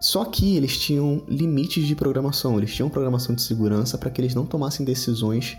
só 0.02 0.26
que 0.26 0.56
eles 0.56 0.78
tinham 0.78 1.24
limites 1.28 1.86
de 1.86 1.96
programação, 1.96 2.58
eles 2.58 2.74
tinham 2.74 2.90
programação 2.90 3.34
de 3.34 3.42
segurança 3.42 3.98
para 3.98 4.10
que 4.10 4.20
eles 4.22 4.36
não 4.36 4.46
tomassem 4.46 4.86
decisões 4.86 5.58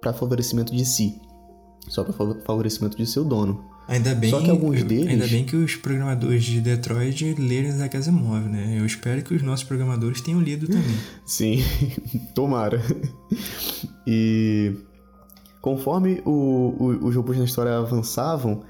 para 0.00 0.12
favorecimento 0.12 0.74
de 0.74 0.84
si, 0.84 1.20
só 1.90 2.04
para 2.04 2.14
favorecimento 2.44 2.96
de 2.96 3.04
seu 3.04 3.24
dono. 3.24 3.64
Ainda 3.88 4.14
bem, 4.14 4.30
Só 4.30 4.40
que 4.40 4.48
alguns 4.48 4.84
deles... 4.84 5.08
ainda 5.08 5.26
bem 5.26 5.44
que 5.44 5.56
os 5.56 5.74
programadores 5.74 6.44
de 6.44 6.60
Detroit 6.60 7.34
leram 7.36 7.68
Isaac 7.70 7.96
Asimov, 7.96 8.48
né? 8.48 8.76
Eu 8.78 8.86
espero 8.86 9.20
que 9.20 9.34
os 9.34 9.42
nossos 9.42 9.64
programadores 9.64 10.20
tenham 10.20 10.40
lido 10.40 10.68
também. 10.68 10.96
Sim, 11.26 11.58
tomara. 12.32 12.80
E 14.06 14.76
conforme 15.60 16.22
o, 16.24 16.30
o, 16.78 17.08
os 17.08 17.16
robôs 17.16 17.36
na 17.36 17.44
história 17.44 17.76
avançavam, 17.76 18.62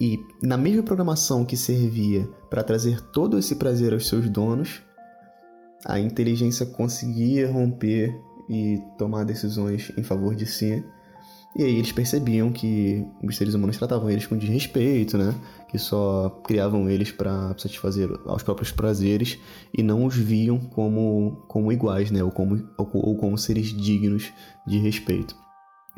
e 0.00 0.24
na 0.40 0.56
mesma 0.56 0.84
programação 0.84 1.44
que 1.44 1.56
servia 1.56 2.28
para 2.48 2.62
trazer 2.62 3.00
todo 3.00 3.36
esse 3.36 3.56
prazer 3.56 3.92
aos 3.92 4.06
seus 4.06 4.30
donos, 4.30 4.80
a 5.84 5.98
inteligência 5.98 6.64
conseguia 6.64 7.50
romper 7.50 8.16
e 8.48 8.80
tomar 8.96 9.24
decisões 9.24 9.90
em 9.98 10.04
favor 10.04 10.36
de 10.36 10.46
si 10.46 10.84
e 11.58 11.64
aí 11.64 11.74
eles 11.74 11.90
percebiam 11.90 12.52
que 12.52 13.04
os 13.20 13.36
seres 13.36 13.52
humanos 13.52 13.76
tratavam 13.76 14.08
eles 14.08 14.24
com 14.24 14.38
desrespeito, 14.38 15.18
né? 15.18 15.34
Que 15.68 15.76
só 15.76 16.30
criavam 16.44 16.88
eles 16.88 17.10
para 17.10 17.52
satisfazer 17.58 18.08
aos 18.26 18.44
próprios 18.44 18.70
prazeres 18.70 19.40
e 19.76 19.82
não 19.82 20.04
os 20.04 20.14
viam 20.14 20.60
como, 20.60 21.44
como 21.48 21.72
iguais, 21.72 22.12
né? 22.12 22.22
Ou 22.22 22.30
como, 22.30 22.64
ou, 22.78 22.88
ou 22.92 23.16
como 23.16 23.36
seres 23.36 23.76
dignos 23.76 24.32
de 24.64 24.78
respeito. 24.78 25.34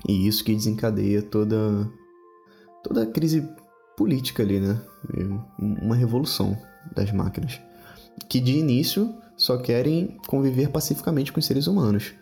E 0.09 0.27
isso 0.27 0.43
que 0.43 0.55
desencadeia 0.55 1.21
toda, 1.21 1.87
toda 2.83 3.03
a 3.03 3.07
crise 3.07 3.47
política 3.99 4.43
ali, 4.43 4.61
né? 4.61 4.81
Uma 5.59 5.95
revolução 5.95 6.57
das 6.97 7.13
máquinas. 7.13 7.61
Que 8.31 8.41
de 8.41 8.57
início 8.57 9.15
só 9.37 9.59
querem 9.59 10.17
conviver 10.27 10.71
pacificamente 10.71 11.31
com 11.31 11.39
os 11.39 11.45
seres 11.45 11.67
humanos. 11.67 12.15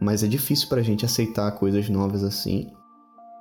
Mas 0.00 0.22
é 0.22 0.26
difícil 0.26 0.68
pra 0.68 0.82
gente 0.82 1.04
aceitar 1.04 1.50
coisas 1.52 1.88
novas 1.88 2.22
assim. 2.22 2.70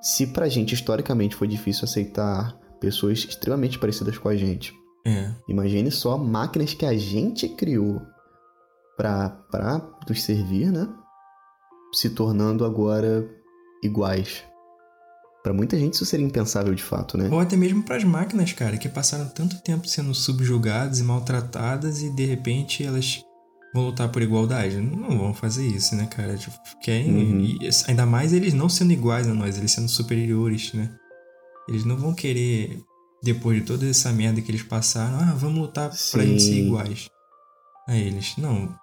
Se 0.02 0.28
pra 0.28 0.48
gente 0.48 0.74
historicamente 0.74 1.36
foi 1.36 1.48
difícil 1.48 1.84
aceitar 1.84 2.58
pessoas 2.80 3.20
extremamente 3.20 3.80
parecidas 3.80 4.18
com 4.18 4.30
a 4.30 4.36
gente. 4.36 4.74
É. 5.06 5.32
Imagine 5.48 5.92
só 5.92 6.18
máquinas 6.18 6.74
que 6.74 6.86
a 6.86 6.98
gente 6.98 7.48
criou 7.50 8.02
pra, 8.96 9.30
pra 9.52 9.82
nos 10.08 10.24
servir, 10.24 10.72
né? 10.72 10.88
Se 11.94 12.10
tornando 12.10 12.66
agora 12.66 13.28
iguais. 13.84 14.44
Para 15.44 15.54
muita 15.54 15.78
gente 15.78 15.94
isso 15.94 16.06
seria 16.06 16.26
impensável 16.26 16.74
de 16.74 16.82
fato, 16.82 17.18
né? 17.18 17.30
Ou 17.32 17.40
até 17.40 17.56
mesmo 17.56 17.84
para 17.84 17.98
as 17.98 18.04
máquinas, 18.04 18.52
cara, 18.52 18.78
que 18.78 18.90
passaram 18.90 19.28
tanto 19.30 19.62
tempo 19.62 19.88
sendo 19.88 20.14
subjugadas 20.14 21.00
e 21.00 21.04
maltratadas 21.04 22.02
e 22.02 22.10
de 22.10 22.26
repente 22.26 22.84
elas 22.84 23.24
vão 23.76 23.88
lutar 23.88 24.10
por 24.10 24.22
igualdade. 24.22 24.78
Não 24.78 25.18
vão 25.18 25.34
fazer 25.34 25.68
isso, 25.68 25.96
né, 25.96 26.08
cara? 26.08 26.38
Tipo, 26.38 26.58
querem. 26.82 27.12
Uhum. 27.12 27.58
ainda 27.88 28.06
mais 28.06 28.32
eles 28.32 28.54
não 28.54 28.70
sendo 28.70 28.94
iguais 28.94 29.28
a 29.28 29.34
nós, 29.34 29.58
eles 29.58 29.72
sendo 29.72 29.90
superiores, 29.90 30.74
né? 30.74 30.90
Eles 31.68 31.84
não 31.84 31.98
vão 31.98 32.14
querer, 32.14 32.82
depois 33.22 33.60
de 33.60 33.66
toda 33.66 33.88
essa 33.88 34.12
merda 34.12 34.42
que 34.42 34.50
eles 34.50 34.64
passaram, 34.64 35.20
ah, 35.20 35.34
vamos 35.34 35.60
lutar 35.60 35.92
Sim. 35.92 36.12
pra 36.12 36.26
gente 36.26 36.42
ser 36.42 36.66
iguais 36.66 37.10
a 37.88 37.96
eles. 37.96 38.38
Não. 38.38 38.74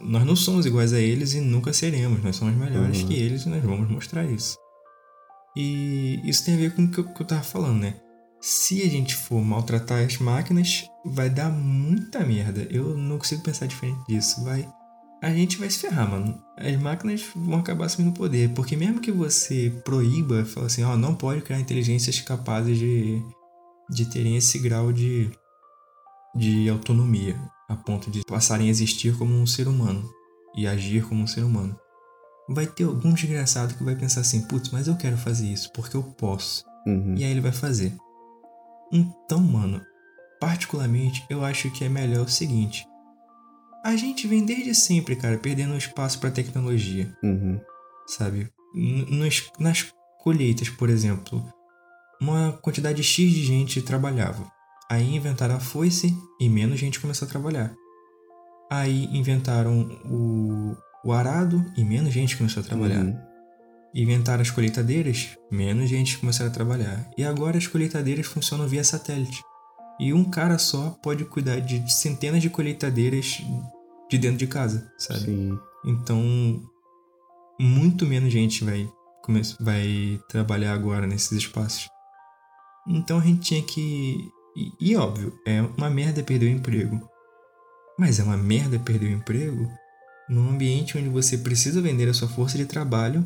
Nós 0.00 0.24
não 0.24 0.36
somos 0.36 0.64
iguais 0.64 0.92
a 0.92 1.00
eles 1.00 1.34
e 1.34 1.40
nunca 1.40 1.72
seremos. 1.72 2.22
Nós 2.22 2.36
somos 2.36 2.54
melhores 2.54 3.02
uhum. 3.02 3.08
que 3.08 3.14
eles 3.14 3.44
e 3.44 3.48
nós 3.48 3.62
vamos 3.62 3.90
mostrar 3.90 4.24
isso. 4.24 4.56
E 5.56 6.20
isso 6.24 6.44
tem 6.44 6.54
a 6.54 6.58
ver 6.58 6.74
com 6.74 6.84
o 6.84 6.90
que 6.90 6.98
eu, 6.98 7.04
que 7.04 7.22
eu 7.22 7.26
tava 7.26 7.42
falando, 7.42 7.80
né? 7.80 8.00
Se 8.44 8.82
a 8.82 8.90
gente 8.90 9.16
for 9.16 9.42
maltratar 9.42 10.04
as 10.04 10.18
máquinas, 10.18 10.86
vai 11.02 11.30
dar 11.30 11.48
muita 11.48 12.20
merda. 12.20 12.68
Eu 12.70 12.94
não 12.94 13.16
consigo 13.16 13.42
pensar 13.42 13.64
diferente 13.64 13.98
disso. 14.06 14.44
Vai. 14.44 14.68
A 15.22 15.30
gente 15.30 15.56
vai 15.56 15.70
se 15.70 15.78
ferrar, 15.78 16.10
mano. 16.10 16.38
As 16.58 16.78
máquinas 16.78 17.24
vão 17.34 17.60
acabar 17.60 17.86
assumindo 17.86 18.12
poder. 18.12 18.50
Porque 18.50 18.76
mesmo 18.76 19.00
que 19.00 19.10
você 19.10 19.72
proíba, 19.82 20.44
fala 20.44 20.66
assim, 20.66 20.82
ó, 20.82 20.92
oh, 20.92 20.96
não 20.98 21.14
pode 21.14 21.40
criar 21.40 21.58
inteligências 21.58 22.20
capazes 22.20 22.78
de, 22.78 23.22
de 23.88 24.04
terem 24.10 24.36
esse 24.36 24.58
grau 24.58 24.92
de, 24.92 25.30
de 26.36 26.68
autonomia, 26.68 27.40
a 27.66 27.74
ponto 27.74 28.10
de 28.10 28.20
passarem 28.26 28.66
a 28.66 28.70
existir 28.70 29.16
como 29.16 29.32
um 29.34 29.46
ser 29.46 29.68
humano 29.68 30.06
e 30.54 30.66
agir 30.66 31.02
como 31.08 31.22
um 31.22 31.26
ser 31.26 31.44
humano. 31.44 31.74
vai 32.50 32.66
ter 32.66 32.84
algum 32.84 33.14
desgraçado 33.14 33.72
que 33.72 33.82
vai 33.82 33.96
pensar 33.96 34.20
assim, 34.20 34.42
putz, 34.42 34.68
mas 34.68 34.86
eu 34.86 34.96
quero 34.96 35.16
fazer 35.16 35.46
isso 35.46 35.72
porque 35.72 35.96
eu 35.96 36.02
posso. 36.02 36.62
Uhum. 36.86 37.14
E 37.16 37.24
aí 37.24 37.30
ele 37.30 37.40
vai 37.40 37.52
fazer. 37.52 37.96
Então, 38.92 39.40
mano, 39.40 39.80
particularmente 40.40 41.24
eu 41.30 41.44
acho 41.44 41.70
que 41.70 41.84
é 41.84 41.88
melhor 41.88 42.26
o 42.26 42.30
seguinte. 42.30 42.86
A 43.84 43.96
gente 43.96 44.26
vem 44.26 44.44
desde 44.44 44.74
sempre, 44.74 45.14
cara, 45.16 45.36
perdendo 45.38 45.76
espaço 45.76 46.18
pra 46.18 46.30
tecnologia, 46.30 47.12
Uhum. 47.22 47.60
sabe? 48.06 48.48
Nos- 48.74 49.50
nas 49.58 49.92
colheitas, 50.20 50.68
por 50.70 50.88
exemplo, 50.88 51.44
uma 52.20 52.52
quantidade 52.62 53.02
X 53.02 53.30
de 53.30 53.44
gente 53.44 53.82
trabalhava. 53.82 54.50
Aí 54.90 55.14
inventaram 55.14 55.56
a 55.56 55.60
foice 55.60 56.16
e 56.40 56.48
menos 56.48 56.78
gente 56.80 56.98
começou 57.00 57.26
a 57.26 57.30
trabalhar. 57.30 57.74
Aí 58.70 59.04
inventaram 59.16 59.82
o, 60.04 60.76
o 61.04 61.12
arado 61.12 61.64
e 61.76 61.84
menos 61.84 62.12
gente 62.12 62.36
começou 62.36 62.62
a 62.62 62.66
trabalhar. 62.66 63.04
Uhum. 63.04 63.18
Inventaram 63.94 64.42
as 64.42 64.50
colheitadeiras, 64.50 65.38
menos 65.52 65.88
gente 65.88 66.18
começou 66.18 66.46
a 66.46 66.50
trabalhar. 66.50 67.08
E 67.16 67.24
agora 67.24 67.56
as 67.56 67.66
colheitadeiras 67.68 68.26
funcionam 68.26 68.66
via 68.66 68.82
satélite. 68.82 69.40
E 70.00 70.12
um 70.12 70.24
cara 70.24 70.58
só 70.58 70.90
pode 71.02 71.24
cuidar 71.24 71.60
de 71.60 71.92
centenas 71.92 72.42
de 72.42 72.50
colheitadeiras 72.50 73.40
de 74.10 74.18
dentro 74.18 74.38
de 74.38 74.48
casa, 74.48 74.90
sabe? 74.98 75.20
Sim. 75.20 75.58
Então, 75.86 76.60
muito 77.60 78.04
menos 78.04 78.32
gente 78.32 78.64
vai, 78.64 78.88
vai 79.60 80.20
trabalhar 80.28 80.72
agora 80.72 81.06
nesses 81.06 81.30
espaços. 81.30 81.88
Então 82.88 83.18
a 83.18 83.22
gente 83.22 83.42
tinha 83.42 83.62
que. 83.62 84.28
E, 84.56 84.90
e 84.90 84.96
óbvio, 84.96 85.32
é 85.46 85.62
uma 85.62 85.88
merda 85.88 86.22
perder 86.22 86.46
o 86.46 86.56
emprego. 86.56 87.08
Mas 87.96 88.18
é 88.18 88.24
uma 88.24 88.36
merda 88.36 88.78
perder 88.78 89.06
o 89.06 89.16
emprego 89.16 89.70
num 90.28 90.50
ambiente 90.50 90.98
onde 90.98 91.08
você 91.08 91.38
precisa 91.38 91.80
vender 91.80 92.08
a 92.08 92.14
sua 92.14 92.28
força 92.28 92.58
de 92.58 92.66
trabalho 92.66 93.24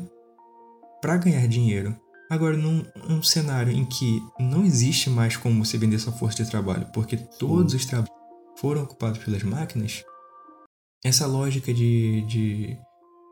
para 1.01 1.17
ganhar 1.17 1.47
dinheiro. 1.47 1.95
Agora, 2.29 2.55
num, 2.55 2.85
num 3.07 3.23
cenário 3.23 3.73
em 3.73 3.85
que 3.85 4.21
não 4.39 4.63
existe 4.63 5.09
mais 5.09 5.35
como 5.35 5.65
você 5.65 5.77
vender 5.77 5.97
sua 5.99 6.13
força 6.13 6.43
de 6.43 6.49
trabalho, 6.49 6.87
porque 6.93 7.17
todos 7.17 7.73
os 7.73 7.85
trabalhos 7.85 8.13
foram 8.57 8.83
ocupados 8.83 9.23
pelas 9.23 9.41
máquinas, 9.41 10.03
essa 11.03 11.25
lógica 11.25 11.73
de, 11.73 12.21
de, 12.27 12.77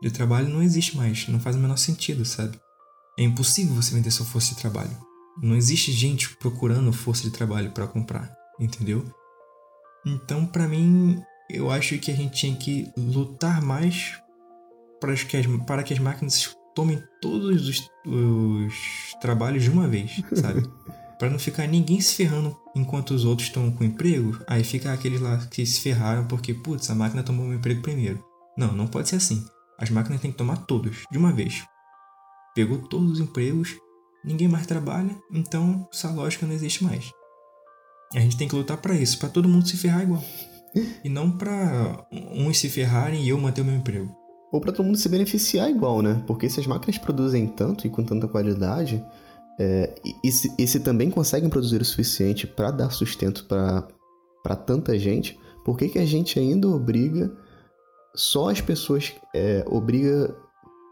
de 0.02 0.10
trabalho 0.10 0.48
não 0.48 0.62
existe 0.62 0.96
mais, 0.96 1.28
não 1.28 1.38
faz 1.38 1.54
o 1.54 1.58
menor 1.58 1.76
sentido, 1.76 2.24
sabe? 2.24 2.58
É 3.18 3.22
impossível 3.22 3.74
você 3.74 3.94
vender 3.94 4.10
sua 4.10 4.26
força 4.26 4.54
de 4.54 4.60
trabalho. 4.60 4.96
Não 5.42 5.54
existe 5.54 5.92
gente 5.92 6.36
procurando 6.36 6.92
força 6.92 7.22
de 7.22 7.30
trabalho 7.30 7.70
para 7.70 7.86
comprar, 7.86 8.34
entendeu? 8.58 9.04
Então, 10.04 10.46
para 10.46 10.66
mim, 10.66 11.22
eu 11.50 11.70
acho 11.70 11.98
que 11.98 12.10
a 12.10 12.16
gente 12.16 12.36
tinha 12.36 12.56
que 12.56 12.90
lutar 12.96 13.62
mais 13.62 14.18
para 15.00 15.14
que 15.14 15.36
as, 15.36 15.46
para 15.66 15.82
que 15.82 15.92
as 15.92 15.98
máquinas 15.98 16.56
tomem 16.78 17.02
todos 17.20 17.68
os, 17.68 17.90
os 18.06 18.74
trabalhos 19.20 19.64
de 19.64 19.70
uma 19.70 19.88
vez, 19.88 20.22
sabe? 20.32 20.62
Para 21.18 21.28
não 21.28 21.36
ficar 21.36 21.66
ninguém 21.66 22.00
se 22.00 22.14
ferrando 22.14 22.56
enquanto 22.72 23.10
os 23.10 23.24
outros 23.24 23.48
estão 23.48 23.68
com 23.72 23.82
emprego, 23.82 24.38
aí 24.46 24.62
fica 24.62 24.92
aqueles 24.92 25.20
lá 25.20 25.38
que 25.50 25.66
se 25.66 25.80
ferraram 25.80 26.28
porque, 26.28 26.54
putz, 26.54 26.88
a 26.88 26.94
máquina 26.94 27.24
tomou 27.24 27.46
meu 27.46 27.58
emprego 27.58 27.82
primeiro. 27.82 28.24
Não, 28.56 28.72
não 28.72 28.86
pode 28.86 29.08
ser 29.08 29.16
assim. 29.16 29.44
As 29.76 29.90
máquinas 29.90 30.20
têm 30.20 30.30
que 30.30 30.36
tomar 30.36 30.58
todos, 30.58 30.98
de 31.10 31.18
uma 31.18 31.32
vez. 31.32 31.64
Pegou 32.54 32.78
todos 32.78 33.14
os 33.14 33.18
empregos, 33.20 33.74
ninguém 34.24 34.46
mais 34.46 34.64
trabalha, 34.64 35.10
então 35.32 35.84
essa 35.92 36.08
lógica 36.12 36.46
não 36.46 36.54
existe 36.54 36.84
mais. 36.84 37.10
A 38.14 38.20
gente 38.20 38.36
tem 38.36 38.46
que 38.46 38.54
lutar 38.54 38.76
para 38.76 38.94
isso, 38.94 39.18
para 39.18 39.28
todo 39.28 39.48
mundo 39.48 39.66
se 39.66 39.76
ferrar 39.76 40.04
igual. 40.04 40.22
E 41.02 41.08
não 41.08 41.28
para 41.32 42.06
uns 42.12 42.58
se 42.58 42.68
ferrarem 42.68 43.24
e 43.24 43.30
eu 43.30 43.40
manter 43.40 43.62
o 43.62 43.64
meu 43.64 43.74
emprego. 43.74 44.14
Ou 44.50 44.60
para 44.60 44.72
todo 44.72 44.86
mundo 44.86 44.98
se 44.98 45.08
beneficiar 45.08 45.70
igual, 45.70 46.00
né? 46.00 46.22
Porque 46.26 46.48
se 46.48 46.58
as 46.58 46.66
máquinas 46.66 46.98
produzem 46.98 47.46
tanto 47.46 47.86
e 47.86 47.90
com 47.90 48.02
tanta 48.02 48.26
qualidade, 48.26 49.04
é, 49.60 49.94
e, 50.24 50.30
se, 50.32 50.52
e 50.58 50.66
se 50.66 50.80
também 50.80 51.10
conseguem 51.10 51.50
produzir 51.50 51.80
o 51.82 51.84
suficiente 51.84 52.46
para 52.46 52.70
dar 52.70 52.90
sustento 52.90 53.44
para 53.46 54.56
tanta 54.56 54.98
gente, 54.98 55.38
por 55.64 55.76
que, 55.76 55.88
que 55.88 55.98
a 55.98 56.06
gente 56.06 56.38
ainda 56.38 56.68
obriga 56.68 57.30
só 58.14 58.48
as 58.48 58.60
pessoas, 58.60 59.12
é, 59.34 59.64
obriga 59.68 60.34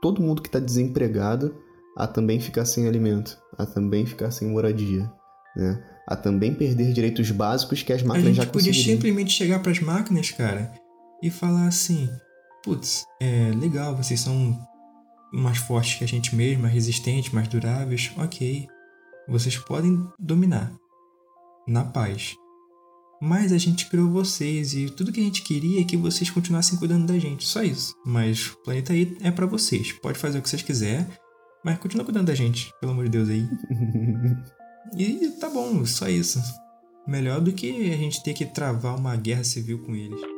todo 0.02 0.20
mundo 0.20 0.42
que 0.42 0.48
está 0.48 0.58
desempregado 0.58 1.56
a 1.96 2.06
também 2.06 2.38
ficar 2.38 2.66
sem 2.66 2.86
alimento, 2.86 3.38
a 3.56 3.64
também 3.64 4.04
ficar 4.04 4.30
sem 4.30 4.48
moradia, 4.48 5.10
né? 5.56 5.82
A 6.06 6.14
também 6.14 6.54
perder 6.54 6.92
direitos 6.92 7.30
básicos 7.30 7.82
que 7.82 7.92
as 7.92 8.02
A 8.02 8.04
máquinas 8.04 8.36
gente 8.36 8.44
já 8.44 8.46
podia 8.46 8.70
conseguiriam. 8.70 8.96
simplesmente 8.96 9.32
chegar 9.32 9.60
para 9.60 9.72
as 9.72 9.80
máquinas, 9.80 10.30
cara, 10.30 10.72
e 11.22 11.30
falar 11.30 11.66
assim: 11.66 12.08
putz, 12.66 13.06
é 13.20 13.52
legal, 13.52 13.96
vocês 13.96 14.18
são 14.18 14.58
mais 15.32 15.56
fortes 15.56 15.98
que 15.98 16.04
a 16.04 16.08
gente 16.08 16.34
mesmo, 16.34 16.62
mais 16.62 16.74
resistentes, 16.74 17.32
mais 17.32 17.46
duráveis, 17.46 18.10
ok. 18.16 18.66
Vocês 19.28 19.56
podem 19.56 20.04
dominar 20.18 20.72
na 21.68 21.84
paz. 21.84 22.34
Mas 23.22 23.52
a 23.52 23.58
gente 23.58 23.88
criou 23.88 24.10
vocês 24.10 24.74
e 24.74 24.90
tudo 24.90 25.12
que 25.12 25.20
a 25.20 25.22
gente 25.22 25.42
queria 25.42 25.80
é 25.80 25.84
que 25.84 25.96
vocês 25.96 26.28
continuassem 26.28 26.76
cuidando 26.76 27.06
da 27.06 27.18
gente, 27.18 27.46
só 27.46 27.62
isso. 27.62 27.94
Mas 28.04 28.48
o 28.48 28.56
planeta 28.62 28.92
aí 28.92 29.16
é 29.22 29.30
para 29.30 29.46
vocês. 29.46 29.92
Pode 29.92 30.18
fazer 30.18 30.38
o 30.38 30.42
que 30.42 30.48
vocês 30.48 30.62
quiserem, 30.62 31.06
mas 31.64 31.78
continua 31.78 32.04
cuidando 32.04 32.26
da 32.26 32.34
gente, 32.34 32.72
pelo 32.80 32.92
amor 32.92 33.04
de 33.04 33.10
Deus 33.10 33.28
aí. 33.28 33.48
E 34.96 35.30
tá 35.40 35.50
bom, 35.50 35.84
só 35.84 36.08
isso. 36.08 36.40
Melhor 37.08 37.40
do 37.40 37.52
que 37.52 37.92
a 37.92 37.96
gente 37.96 38.22
ter 38.22 38.34
que 38.34 38.46
travar 38.46 38.96
uma 38.96 39.16
guerra 39.16 39.42
civil 39.42 39.80
com 39.80 39.96
eles. 39.96 40.35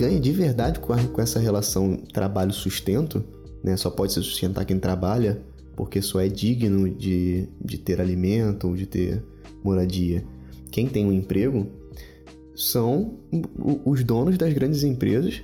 Ganha 0.00 0.18
de 0.18 0.32
verdade 0.32 0.80
com, 0.80 1.20
essa 1.20 1.38
relação 1.38 1.94
trabalho-sustento, 2.10 3.22
né? 3.62 3.76
Só 3.76 3.90
pode 3.90 4.14
se 4.14 4.22
sustentar 4.22 4.64
quem 4.64 4.78
trabalha, 4.78 5.42
porque 5.76 6.00
só 6.00 6.20
é 6.20 6.26
digno 6.26 6.88
de, 6.88 7.46
de 7.62 7.76
ter 7.76 8.00
alimento 8.00 8.66
ou 8.66 8.74
de 8.74 8.86
ter 8.86 9.22
moradia. 9.62 10.24
Quem 10.70 10.88
tem 10.88 11.04
um 11.04 11.12
emprego 11.12 11.66
são 12.56 13.18
os 13.84 14.02
donos 14.02 14.38
das 14.38 14.54
grandes 14.54 14.84
empresas 14.84 15.42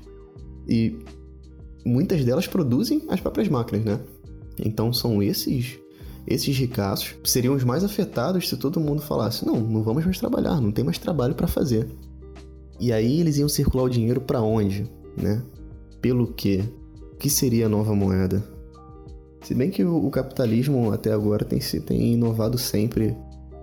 e 0.66 0.96
muitas 1.84 2.24
delas 2.24 2.46
produzem 2.46 3.02
as 3.08 3.20
próprias 3.20 3.48
máquinas, 3.48 3.84
né? 3.84 4.00
Então 4.58 4.90
são 4.90 5.22
esses 5.22 5.78
esses 6.26 6.56
ricaços 6.56 7.14
seriam 7.22 7.54
os 7.54 7.62
mais 7.62 7.84
afetados 7.84 8.48
se 8.48 8.56
todo 8.56 8.80
mundo 8.80 9.02
falasse: 9.02 9.44
"Não, 9.44 9.60
não 9.60 9.82
vamos 9.82 10.04
mais 10.04 10.18
trabalhar, 10.18 10.60
não 10.62 10.72
tem 10.72 10.84
mais 10.84 10.98
trabalho 10.98 11.34
para 11.34 11.46
fazer". 11.46 11.86
E 12.78 12.92
aí 12.92 13.20
eles 13.20 13.38
iam 13.38 13.48
circular 13.48 13.84
o 13.84 13.90
dinheiro 13.90 14.20
para 14.20 14.42
onde, 14.42 14.90
né? 15.16 15.42
Pelo 16.00 16.32
quê? 16.32 16.62
O 17.12 17.16
que 17.16 17.30
seria 17.30 17.66
a 17.66 17.68
nova 17.68 17.94
moeda? 17.94 18.42
Se 19.42 19.54
bem 19.54 19.70
que 19.70 19.84
o, 19.84 20.10
capitalismo 20.10 20.92
até 20.92 21.12
agora 21.12 21.44
tem, 21.44 21.60
se, 21.60 21.80
tem 21.80 22.14
inovado 22.14 22.58
sempre 22.58 23.16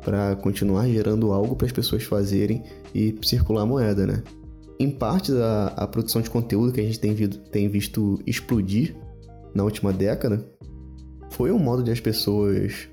para 0.03 0.35
continuar 0.37 0.87
gerando 0.87 1.31
algo 1.31 1.55
para 1.55 1.67
as 1.67 1.71
pessoas 1.71 2.03
fazerem 2.03 2.63
e 2.93 3.15
circular 3.21 3.63
a 3.63 3.65
moeda, 3.65 4.07
né? 4.07 4.23
Em 4.79 4.89
parte 4.89 5.31
da 5.31 5.67
a 5.67 5.87
produção 5.87 6.21
de 6.21 6.29
conteúdo 6.29 6.71
que 6.71 6.81
a 6.81 6.83
gente 6.83 6.99
tem, 6.99 7.13
visto, 7.13 7.37
tem 7.49 7.69
visto 7.69 8.19
explodir 8.25 8.95
na 9.53 9.63
última 9.63 9.93
década 9.93 10.45
foi 11.33 11.51
um 11.51 11.59
modo 11.59 11.83
de 11.83 11.91
as 11.91 11.99
pessoas 11.99 12.87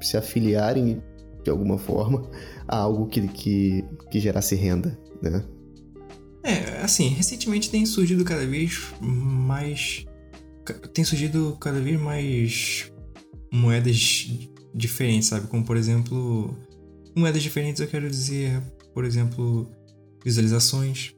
se 0.00 0.16
afiliarem 0.16 1.02
de 1.42 1.50
alguma 1.50 1.78
forma 1.78 2.22
a 2.68 2.76
algo 2.76 3.06
que, 3.06 3.26
que, 3.28 3.84
que 4.10 4.20
gerasse 4.20 4.54
renda, 4.54 4.98
né? 5.22 5.44
É, 6.42 6.82
assim, 6.82 7.08
recentemente 7.08 7.70
tem 7.70 7.86
surgido 7.86 8.24
cada 8.24 8.46
vez 8.46 8.78
mais. 9.00 10.04
Tem 10.92 11.04
surgido 11.04 11.56
cada 11.60 11.80
vez 11.80 11.98
mais 12.00 12.92
moedas 13.52 14.28
diferentes, 14.74 15.28
sabe? 15.28 15.46
Como, 15.46 15.64
por 15.64 15.76
exemplo. 15.76 16.56
Moedas 17.16 17.42
diferentes 17.42 17.80
eu 17.80 17.86
quero 17.86 18.10
dizer, 18.10 18.60
por 18.92 19.04
exemplo, 19.04 19.70
visualizações, 20.24 21.14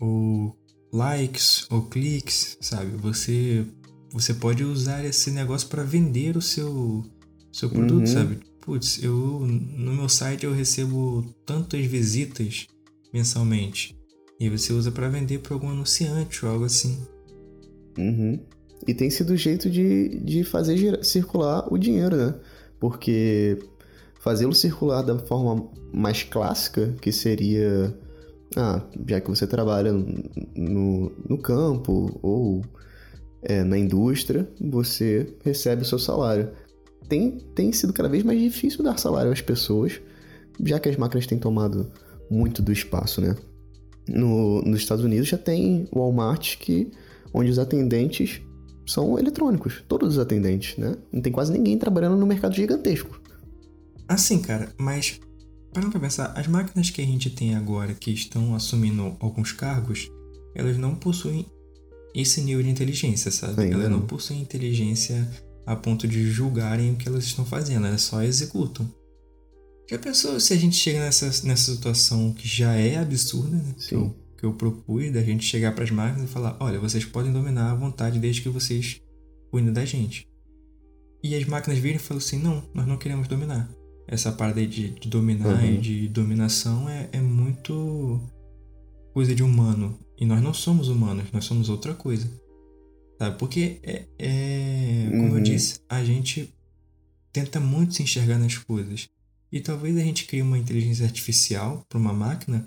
ou 0.00 0.56
likes, 0.92 1.66
ou 1.70 1.82
cliques, 1.82 2.56
sabe? 2.62 2.96
Você, 2.96 3.66
você 4.10 4.32
pode 4.32 4.64
usar 4.64 5.04
esse 5.04 5.30
negócio 5.30 5.68
para 5.68 5.82
vender 5.82 6.36
o 6.36 6.40
seu, 6.42 7.04
seu 7.52 7.68
produto, 7.68 8.00
Uhum. 8.00 8.06
sabe? 8.06 8.38
Putz, 8.62 9.02
eu 9.02 9.40
no 9.46 9.92
meu 9.92 10.08
site 10.08 10.44
eu 10.46 10.52
recebo 10.54 11.22
tantas 11.44 11.84
visitas 11.84 12.66
mensalmente. 13.12 13.98
E 14.40 14.48
você 14.48 14.72
usa 14.72 14.90
para 14.90 15.08
vender 15.08 15.38
para 15.38 15.54
algum 15.54 15.68
anunciante 15.68 16.44
ou 16.44 16.52
algo 16.52 16.64
assim. 16.64 16.98
Uhum. 17.98 18.40
E 18.86 18.94
tem 18.94 19.10
sido 19.10 19.30
o 19.30 19.36
jeito 19.36 19.70
de, 19.70 20.20
de 20.20 20.42
fazer 20.42 20.76
gira- 20.76 21.04
circular 21.04 21.72
o 21.72 21.78
dinheiro, 21.78 22.16
né? 22.16 22.34
Porque 22.80 23.58
fazê-lo 24.20 24.54
circular 24.54 25.02
da 25.02 25.18
forma 25.18 25.70
mais 25.92 26.22
clássica, 26.22 26.94
que 27.00 27.12
seria. 27.12 27.96
Ah, 28.56 28.82
já 29.08 29.20
que 29.20 29.30
você 29.30 29.46
trabalha 29.46 29.92
no, 29.92 31.12
no 31.28 31.38
campo 31.38 32.18
ou 32.22 32.62
é, 33.42 33.62
na 33.62 33.78
indústria, 33.78 34.48
você 34.60 35.34
recebe 35.44 35.82
o 35.82 35.86
seu 35.86 35.98
salário. 35.98 36.50
tem, 37.08 37.38
tem 37.54 37.72
sido 37.72 37.92
cada 37.92 38.08
vez 38.08 38.22
mais 38.22 38.40
difícil 38.40 38.82
dar 38.82 38.98
salário 38.98 39.32
às 39.32 39.40
pessoas, 39.40 40.00
já 40.64 40.78
que 40.78 40.88
as 40.88 40.96
máquinas 40.96 41.26
têm 41.26 41.38
tomado 41.38 41.90
muito 42.32 42.62
do 42.62 42.72
espaço, 42.72 43.20
né? 43.20 43.36
No, 44.08 44.62
nos 44.62 44.80
Estados 44.80 45.04
Unidos 45.04 45.28
já 45.28 45.38
tem 45.38 45.88
Walmart 45.92 46.56
que, 46.58 46.90
onde 47.32 47.50
os 47.50 47.58
atendentes 47.58 48.40
são 48.86 49.18
eletrônicos, 49.18 49.84
todos 49.86 50.14
os 50.14 50.18
atendentes, 50.18 50.76
né? 50.76 50.96
Não 51.12 51.20
tem 51.20 51.32
quase 51.32 51.52
ninguém 51.52 51.78
trabalhando 51.78 52.16
no 52.16 52.26
mercado 52.26 52.54
gigantesco. 52.54 53.20
Assim, 54.08 54.40
cara, 54.40 54.72
mas 54.76 55.20
parando 55.72 55.92
pra 55.92 56.00
pensar, 56.00 56.32
as 56.36 56.46
máquinas 56.46 56.90
que 56.90 57.00
a 57.00 57.04
gente 57.04 57.30
tem 57.30 57.54
agora 57.54 57.94
que 57.94 58.10
estão 58.10 58.54
assumindo 58.54 59.16
alguns 59.20 59.52
cargos, 59.52 60.10
elas 60.54 60.76
não 60.76 60.94
possuem 60.94 61.46
esse 62.14 62.42
nível 62.42 62.62
de 62.62 62.70
inteligência, 62.70 63.30
sabe? 63.30 63.62
Ainda 63.62 63.74
elas 63.76 63.90
não 63.90 64.00
não. 64.00 64.06
possuem 64.06 64.40
inteligência 64.40 65.26
a 65.64 65.76
ponto 65.76 66.06
de 66.06 66.30
julgarem 66.30 66.92
o 66.92 66.96
que 66.96 67.08
elas 67.08 67.24
estão 67.24 67.44
fazendo, 67.44 67.86
elas 67.86 68.02
só 68.02 68.22
executam. 68.22 68.86
Já 69.92 69.98
pensou 69.98 70.40
se 70.40 70.54
a 70.54 70.56
gente 70.56 70.74
chega 70.74 71.00
nessa, 71.00 71.26
nessa 71.46 71.74
situação 71.74 72.32
que 72.32 72.48
já 72.48 72.72
é 72.74 72.96
absurda, 72.96 73.54
né? 73.58 73.74
Que 73.76 73.82
Sim. 73.84 73.94
eu, 73.96 74.16
que 74.38 74.44
eu 74.46 74.54
propus, 74.54 75.12
da 75.12 75.22
gente 75.22 75.44
chegar 75.44 75.74
pras 75.74 75.90
máquinas 75.90 76.30
e 76.30 76.32
falar: 76.32 76.56
olha, 76.60 76.80
vocês 76.80 77.04
podem 77.04 77.30
dominar 77.30 77.70
à 77.70 77.74
vontade 77.74 78.18
desde 78.18 78.40
que 78.40 78.48
vocês 78.48 79.02
cuidem 79.50 79.70
da 79.70 79.84
gente. 79.84 80.26
E 81.22 81.34
as 81.34 81.44
máquinas 81.44 81.78
virem 81.78 81.96
e 81.96 82.00
falam 82.00 82.22
assim: 82.22 82.38
não, 82.38 82.64
nós 82.72 82.86
não 82.86 82.96
queremos 82.96 83.28
dominar. 83.28 83.68
Essa 84.08 84.32
parada 84.32 84.60
aí 84.60 84.66
de, 84.66 84.92
de 84.98 85.08
dominar 85.10 85.62
Uhum. 85.62 85.74
e 85.74 85.76
de 85.78 86.08
dominação 86.08 86.88
é, 86.88 87.10
é 87.12 87.20
muito 87.20 88.18
coisa 89.12 89.34
de 89.34 89.42
humano. 89.42 89.98
E 90.18 90.24
nós 90.24 90.42
não 90.42 90.54
somos 90.54 90.88
humanos, 90.88 91.26
nós 91.34 91.44
somos 91.44 91.68
outra 91.68 91.92
coisa. 91.92 92.26
Sabe? 93.18 93.38
Porque 93.38 93.78
é, 93.82 94.04
é 94.18 95.06
como 95.10 95.28
eu 95.28 95.32
Uhum. 95.34 95.42
disse, 95.42 95.80
a 95.86 96.02
gente 96.02 96.50
tenta 97.30 97.60
muito 97.60 97.92
se 97.92 98.02
enxergar 98.02 98.38
nas 98.38 98.56
coisas. 98.56 99.10
E 99.52 99.60
talvez 99.60 99.96
a 99.96 100.00
gente 100.00 100.24
crie 100.26 100.40
uma 100.42 100.58
inteligência 100.58 101.04
artificial 101.04 101.84
para 101.88 101.98
uma 101.98 102.12
máquina 102.12 102.66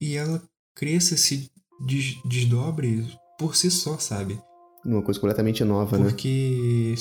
e 0.00 0.14
ela 0.16 0.42
cresça, 0.74 1.16
se 1.16 1.50
des- 1.84 2.16
desdobre 2.24 3.04
por 3.38 3.56
si 3.56 3.70
só, 3.70 3.98
sabe? 3.98 4.40
Uma 4.84 5.02
coisa 5.02 5.18
completamente 5.18 5.64
nova, 5.64 5.98
né? 5.98 6.04
Porque 6.04 6.94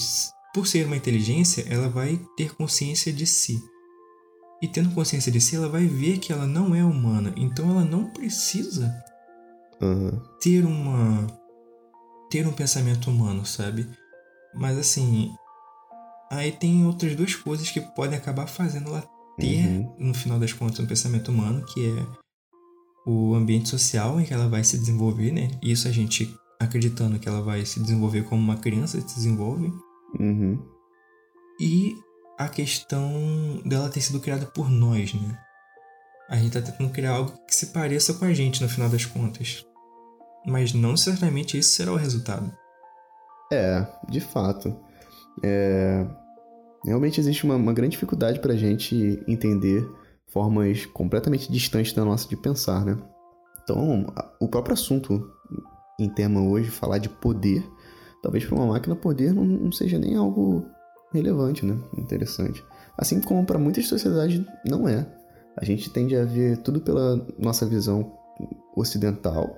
por 0.53 0.65
ser 0.67 0.85
uma 0.87 0.95
inteligência, 0.97 1.65
ela 1.67 1.89
vai 1.89 2.19
ter 2.37 2.55
consciência 2.55 3.11
de 3.13 3.25
si. 3.27 3.59
E 4.61 4.67
tendo 4.67 4.93
consciência 4.95 5.31
de 5.31 5.41
si, 5.41 5.55
ela 5.55 5.67
vai 5.67 5.85
ver 5.85 6.19
que 6.19 6.31
ela 6.31 6.47
não 6.47 6.73
é 6.73 6.83
humana. 6.83 7.33
Então 7.35 7.69
ela 7.69 7.83
não 7.83 8.09
precisa 8.11 8.93
Aham. 9.81 10.21
ter 10.41 10.65
uma 10.65 11.27
ter 12.31 12.47
um 12.47 12.53
pensamento 12.53 13.11
humano, 13.11 13.45
sabe? 13.45 13.87
Mas 14.55 14.77
assim, 14.77 15.31
aí 16.37 16.51
tem 16.51 16.85
outras 16.85 17.15
duas 17.15 17.35
coisas 17.35 17.69
que 17.69 17.81
podem 17.81 18.17
acabar 18.17 18.47
fazendo 18.47 18.89
ela 18.89 19.03
ter, 19.39 19.65
Uhum. 19.67 19.95
no 19.99 20.13
final 20.13 20.39
das 20.39 20.53
contas, 20.53 20.79
um 20.79 20.85
pensamento 20.85 21.31
humano, 21.31 21.65
que 21.65 21.85
é 21.87 22.05
o 23.05 23.33
ambiente 23.35 23.69
social 23.69 24.19
em 24.19 24.25
que 24.25 24.33
ela 24.33 24.47
vai 24.47 24.63
se 24.63 24.77
desenvolver, 24.77 25.31
né? 25.31 25.49
Isso 25.61 25.87
a 25.87 25.91
gente 25.91 26.33
acreditando 26.59 27.19
que 27.19 27.27
ela 27.27 27.41
vai 27.41 27.65
se 27.65 27.79
desenvolver 27.79 28.23
como 28.23 28.41
uma 28.41 28.57
criança 28.57 28.99
se 29.01 29.15
desenvolve. 29.15 29.73
Uhum. 30.19 30.59
E 31.59 31.95
a 32.37 32.47
questão 32.47 33.11
dela 33.65 33.89
ter 33.89 34.01
sido 34.01 34.19
criada 34.19 34.45
por 34.45 34.69
nós, 34.69 35.13
né? 35.13 35.37
A 36.29 36.37
gente 36.37 36.53
tá 36.53 36.61
tentando 36.61 36.89
criar 36.91 37.11
algo 37.11 37.33
que 37.45 37.53
se 37.53 37.67
pareça 37.67 38.13
com 38.13 38.25
a 38.25 38.33
gente 38.33 38.61
no 38.61 38.69
final 38.69 38.89
das 38.89 39.05
contas. 39.05 39.65
Mas 40.45 40.73
não 40.73 40.91
necessariamente 40.91 41.57
esse 41.57 41.69
será 41.69 41.91
o 41.91 41.97
resultado. 41.97 42.51
É, 43.51 43.85
de 44.09 44.19
fato. 44.19 44.75
É, 45.43 46.05
Realmente 46.85 47.19
existe 47.19 47.43
uma, 47.45 47.55
uma 47.55 47.73
grande 47.73 47.91
dificuldade 47.91 48.39
pra 48.39 48.55
gente 48.55 49.23
entender 49.27 49.87
formas 50.27 50.85
completamente 50.87 51.51
distantes 51.51 51.93
da 51.93 52.03
nossa 52.03 52.27
de 52.27 52.35
pensar, 52.35 52.83
né? 52.85 52.97
Então, 53.63 54.07
a- 54.15 54.31
o 54.41 54.47
próprio 54.47 54.73
assunto 54.73 55.29
em 55.99 56.09
tema 56.09 56.41
hoje, 56.41 56.69
falar 56.69 56.97
de 56.97 57.07
poder, 57.07 57.63
talvez 58.21 58.43
para 58.45 58.55
uma 58.55 58.65
máquina 58.67 58.95
poder 58.95 59.33
não, 59.33 59.45
não 59.45 59.71
seja 59.71 59.97
nem 59.97 60.15
algo 60.15 60.65
relevante, 61.13 61.65
né? 61.65 61.77
Interessante. 61.97 62.63
Assim 62.97 63.21
como 63.21 63.45
para 63.45 63.59
muitas 63.59 63.87
sociedades 63.87 64.43
não 64.67 64.87
é. 64.87 65.07
A 65.55 65.63
gente 65.63 65.89
tende 65.89 66.15
a 66.15 66.25
ver 66.25 66.57
tudo 66.57 66.81
pela 66.81 67.25
nossa 67.37 67.65
visão 67.65 68.11
ocidental, 68.75 69.55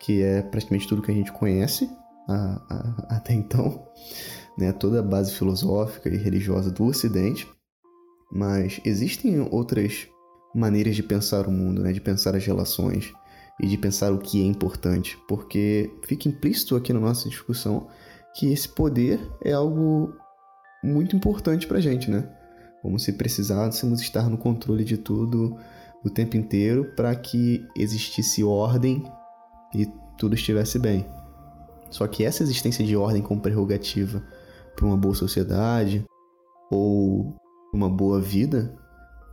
que 0.00 0.22
é 0.22 0.42
praticamente 0.42 0.88
tudo 0.88 1.02
que 1.02 1.10
a 1.10 1.14
gente 1.14 1.30
conhece 1.32 1.88
a- 2.26 2.60
a- 3.08 3.16
até 3.16 3.34
então, 3.34 3.86
né? 4.60 4.72
Toda 4.72 5.00
a 5.00 5.02
base 5.02 5.32
filosófica 5.32 6.08
e 6.08 6.16
religiosa 6.16 6.70
do 6.70 6.84
Ocidente. 6.84 7.48
Mas 8.30 8.80
existem 8.84 9.40
outras 9.50 10.06
maneiras 10.54 10.94
de 10.94 11.02
pensar 11.02 11.46
o 11.46 11.50
mundo, 11.50 11.82
né? 11.82 11.92
De 11.92 12.00
pensar 12.00 12.34
as 12.36 12.44
relações 12.44 13.12
e 13.60 13.66
de 13.66 13.76
pensar 13.76 14.12
o 14.12 14.18
que 14.18 14.40
é 14.42 14.46
importante, 14.46 15.18
porque 15.28 15.90
fica 16.06 16.28
implícito 16.28 16.76
aqui 16.76 16.92
na 16.92 17.00
nossa 17.00 17.28
discussão 17.28 17.88
que 18.34 18.52
esse 18.52 18.68
poder 18.68 19.20
é 19.44 19.52
algo 19.52 20.14
muito 20.82 21.14
importante 21.14 21.66
pra 21.66 21.80
gente, 21.80 22.10
né? 22.10 22.28
Como 22.80 22.98
se 22.98 23.12
precisássemos 23.12 24.00
estar 24.00 24.30
no 24.30 24.38
controle 24.38 24.84
de 24.84 24.96
tudo 24.96 25.58
o 26.02 26.08
tempo 26.08 26.36
inteiro 26.36 26.92
para 26.96 27.14
que 27.14 27.66
existisse 27.76 28.42
ordem 28.42 29.04
e 29.74 29.86
tudo 30.16 30.34
estivesse 30.34 30.78
bem. 30.78 31.06
Só 31.90 32.06
que 32.06 32.24
essa 32.24 32.42
existência 32.42 32.84
de 32.84 32.96
ordem 32.96 33.20
como 33.20 33.40
prerrogativa 33.40 34.22
para 34.80 34.86
uma 34.86 34.96
boa 34.96 35.14
sociedade 35.14 36.02
ou 36.70 37.36
uma 37.72 37.88
boa 37.88 38.18
vida 38.18 38.74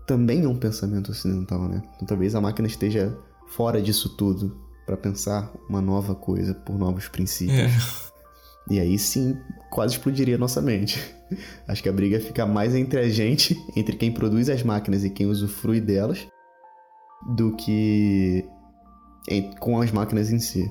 também 0.05 0.43
é 0.43 0.47
um 0.47 0.57
pensamento 0.57 1.11
ocidental, 1.11 1.67
né? 1.69 1.81
Então 1.95 2.05
talvez 2.05 2.35
a 2.35 2.41
máquina 2.41 2.67
esteja 2.67 3.17
fora 3.47 3.81
disso 3.81 4.09
tudo 4.09 4.59
para 4.85 4.97
pensar 4.97 5.51
uma 5.69 5.81
nova 5.81 6.13
coisa 6.13 6.53
por 6.53 6.77
novos 6.77 7.07
princípios. 7.07 8.11
É. 8.69 8.73
E 8.73 8.79
aí 8.81 8.99
sim, 8.99 9.37
quase 9.69 9.93
explodiria 9.95 10.35
a 10.35 10.37
nossa 10.37 10.61
mente. 10.61 11.01
Acho 11.67 11.81
que 11.81 11.87
a 11.87 11.93
briga 11.93 12.19
fica 12.19 12.45
mais 12.45 12.75
entre 12.75 12.99
a 12.99 13.09
gente, 13.09 13.57
entre 13.75 13.95
quem 13.95 14.11
produz 14.11 14.49
as 14.49 14.63
máquinas 14.63 15.05
e 15.05 15.09
quem 15.09 15.27
usufrui 15.27 15.79
delas, 15.79 16.27
do 17.35 17.55
que 17.55 18.45
com 19.59 19.79
as 19.81 19.91
máquinas 19.91 20.29
em 20.31 20.39
si. 20.39 20.69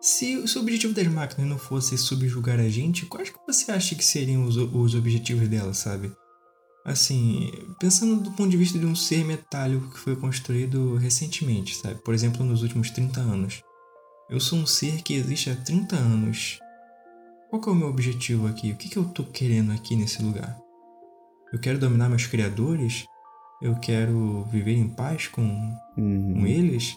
Se, 0.00 0.46
se 0.48 0.58
o 0.58 0.62
objetivo 0.62 0.94
das 0.94 1.06
máquinas 1.06 1.48
não 1.48 1.58
fosse 1.58 1.98
subjugar 1.98 2.58
a 2.58 2.68
gente, 2.68 3.06
quais 3.06 3.28
que 3.28 3.38
você 3.46 3.70
acha 3.70 3.94
que 3.94 4.04
seriam 4.04 4.44
os, 4.44 4.56
os 4.56 4.94
objetivos 4.94 5.46
delas, 5.48 5.78
sabe? 5.78 6.10
Assim, 6.84 7.50
pensando 7.78 8.22
do 8.22 8.30
ponto 8.32 8.48
de 8.48 8.56
vista 8.56 8.78
de 8.78 8.86
um 8.86 8.94
ser 8.94 9.24
metálico 9.24 9.90
que 9.90 9.98
foi 9.98 10.16
construído 10.16 10.96
recentemente, 10.96 11.76
sabe? 11.76 11.96
Por 12.02 12.14
exemplo, 12.14 12.44
nos 12.44 12.62
últimos 12.62 12.90
30 12.90 13.20
anos. 13.20 13.62
Eu 14.30 14.40
sou 14.40 14.58
um 14.58 14.66
ser 14.66 15.02
que 15.02 15.14
existe 15.14 15.50
há 15.50 15.56
30 15.56 15.96
anos. 15.96 16.58
Qual 17.50 17.60
que 17.60 17.68
é 17.68 17.72
o 17.72 17.74
meu 17.74 17.88
objetivo 17.88 18.46
aqui? 18.46 18.72
O 18.72 18.76
que, 18.76 18.88
que 18.88 18.96
eu 18.96 19.04
tô 19.04 19.24
querendo 19.24 19.72
aqui 19.72 19.94
nesse 19.96 20.22
lugar? 20.22 20.56
Eu 21.52 21.58
quero 21.58 21.78
dominar 21.78 22.08
meus 22.08 22.26
criadores? 22.26 23.04
Eu 23.60 23.76
quero 23.80 24.44
viver 24.44 24.74
em 24.74 24.88
paz 24.88 25.26
com 25.26 25.42
Uhum. 25.98 26.34
com 26.34 26.46
eles, 26.46 26.96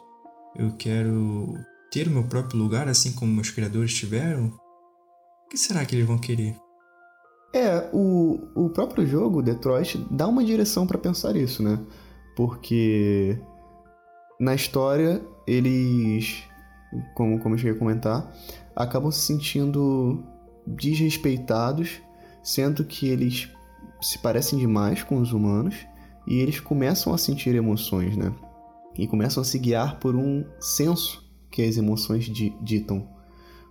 eu 0.55 0.71
quero 0.77 1.57
ter 1.93 2.07
o 2.07 2.11
meu 2.11 2.23
próprio 2.23 2.57
lugar 2.57 2.89
assim 2.89 3.11
como 3.13 3.31
meus 3.31 3.51
criadores 3.51 3.93
tiveram. 3.93 4.47
O 5.45 5.49
que 5.49 5.57
será 5.57 5.85
que 5.85 5.95
eles 5.95 6.07
vão 6.07 6.17
querer? 6.17 6.55
É, 7.53 7.87
o, 7.93 8.39
o 8.55 8.69
próprio 8.71 9.05
jogo, 9.05 9.43
Detroit, 9.43 10.03
dá 10.09 10.27
uma 10.27 10.43
direção 10.43 10.87
pra 10.87 10.97
pensar 10.97 11.35
isso, 11.35 11.61
né? 11.61 11.79
Porque 12.35 13.37
na 14.39 14.55
história 14.55 15.23
eles, 15.45 16.43
como, 17.13 17.39
como 17.39 17.53
eu 17.53 17.59
cheguei 17.59 17.75
a 17.75 17.79
comentar, 17.79 18.35
acabam 18.75 19.11
se 19.11 19.19
sentindo 19.19 20.23
desrespeitados, 20.65 22.01
sendo 22.41 22.83
que 22.83 23.07
eles 23.07 23.51
se 24.01 24.17
parecem 24.17 24.57
demais 24.57 25.03
com 25.03 25.17
os 25.17 25.31
humanos 25.31 25.75
e 26.25 26.39
eles 26.39 26.59
começam 26.59 27.13
a 27.13 27.19
sentir 27.19 27.53
emoções, 27.53 28.17
né? 28.17 28.33
E 28.97 29.07
começam 29.07 29.41
a 29.41 29.45
se 29.45 29.59
guiar 29.59 29.99
por 29.99 30.15
um 30.15 30.43
senso 30.59 31.22
que 31.53 31.61
as 31.61 31.77
emoções 31.77 32.25
di- 32.25 32.53
ditam. 32.61 33.07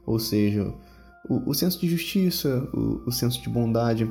Ou 0.06 0.18
seja, 0.18 0.72
o, 1.28 1.50
o 1.50 1.52
senso 1.52 1.80
de 1.80 1.88
justiça, 1.88 2.68
o, 2.72 3.02
o 3.08 3.12
senso 3.12 3.42
de 3.42 3.48
bondade 3.48 4.08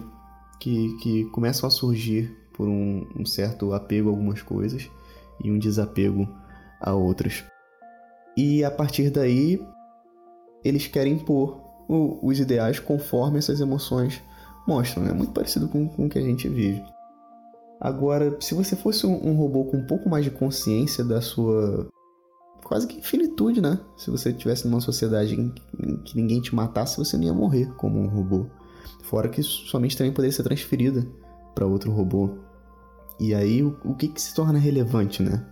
que, 0.59 0.95
que 0.97 1.25
começam 1.31 1.67
a 1.67 1.71
surgir 1.71 2.37
por 2.53 2.67
um, 2.67 3.07
um 3.17 3.25
certo 3.25 3.73
apego 3.73 4.09
a 4.09 4.11
algumas 4.11 4.41
coisas 4.41 4.89
e 5.43 5.49
um 5.49 5.57
desapego 5.57 6.27
a 6.81 6.93
outras. 6.93 7.43
E 8.37 8.63
a 8.63 8.69
partir 8.69 9.09
daí, 9.09 9.65
eles 10.63 10.85
querem 10.87 11.13
impor 11.13 11.61
o- 11.87 12.19
os 12.21 12.39
ideais 12.39 12.77
conforme 12.77 13.39
essas 13.39 13.61
emoções 13.61 14.21
mostram. 14.67 15.03
É 15.05 15.07
né? 15.07 15.13
muito 15.13 15.31
parecido 15.31 15.69
com, 15.69 15.87
com 15.87 16.05
o 16.07 16.09
que 16.09 16.19
a 16.19 16.21
gente 16.21 16.47
vive. 16.49 16.83
Agora, 17.79 18.37
se 18.41 18.53
você 18.53 18.75
fosse 18.75 19.07
um, 19.07 19.29
um 19.29 19.35
robô 19.35 19.63
com 19.65 19.77
um 19.77 19.87
pouco 19.87 20.09
mais 20.09 20.25
de 20.25 20.29
consciência 20.29 21.03
da 21.03 21.21
sua 21.21 21.87
quase 22.71 22.87
que 22.87 22.99
infinitude, 22.99 23.59
né? 23.59 23.77
Se 23.97 24.09
você 24.09 24.29
estivesse 24.29 24.65
numa 24.65 24.79
sociedade 24.79 25.35
em, 25.35 25.53
em 25.77 25.97
que 25.97 26.15
ninguém 26.15 26.39
te 26.39 26.55
matasse, 26.55 26.95
você 26.95 27.17
não 27.17 27.25
ia 27.25 27.33
morrer 27.33 27.69
como 27.75 27.99
um 27.99 28.07
robô. 28.07 28.45
Fora 29.03 29.27
que 29.27 29.43
sua 29.43 29.77
mente 29.77 29.97
também 29.97 30.13
poderia 30.13 30.33
ser 30.33 30.43
transferida 30.43 31.05
para 31.53 31.65
outro 31.65 31.91
robô. 31.91 32.37
E 33.19 33.35
aí, 33.35 33.61
o, 33.61 33.77
o 33.83 33.93
que, 33.93 34.07
que 34.07 34.21
se 34.21 34.33
torna 34.33 34.57
relevante, 34.57 35.21
né? 35.21 35.45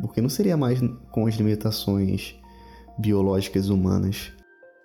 Porque 0.00 0.22
não 0.22 0.30
seria 0.30 0.56
mais 0.56 0.80
com 1.12 1.26
as 1.26 1.34
limitações 1.34 2.34
biológicas 2.98 3.68
humanas. 3.68 4.32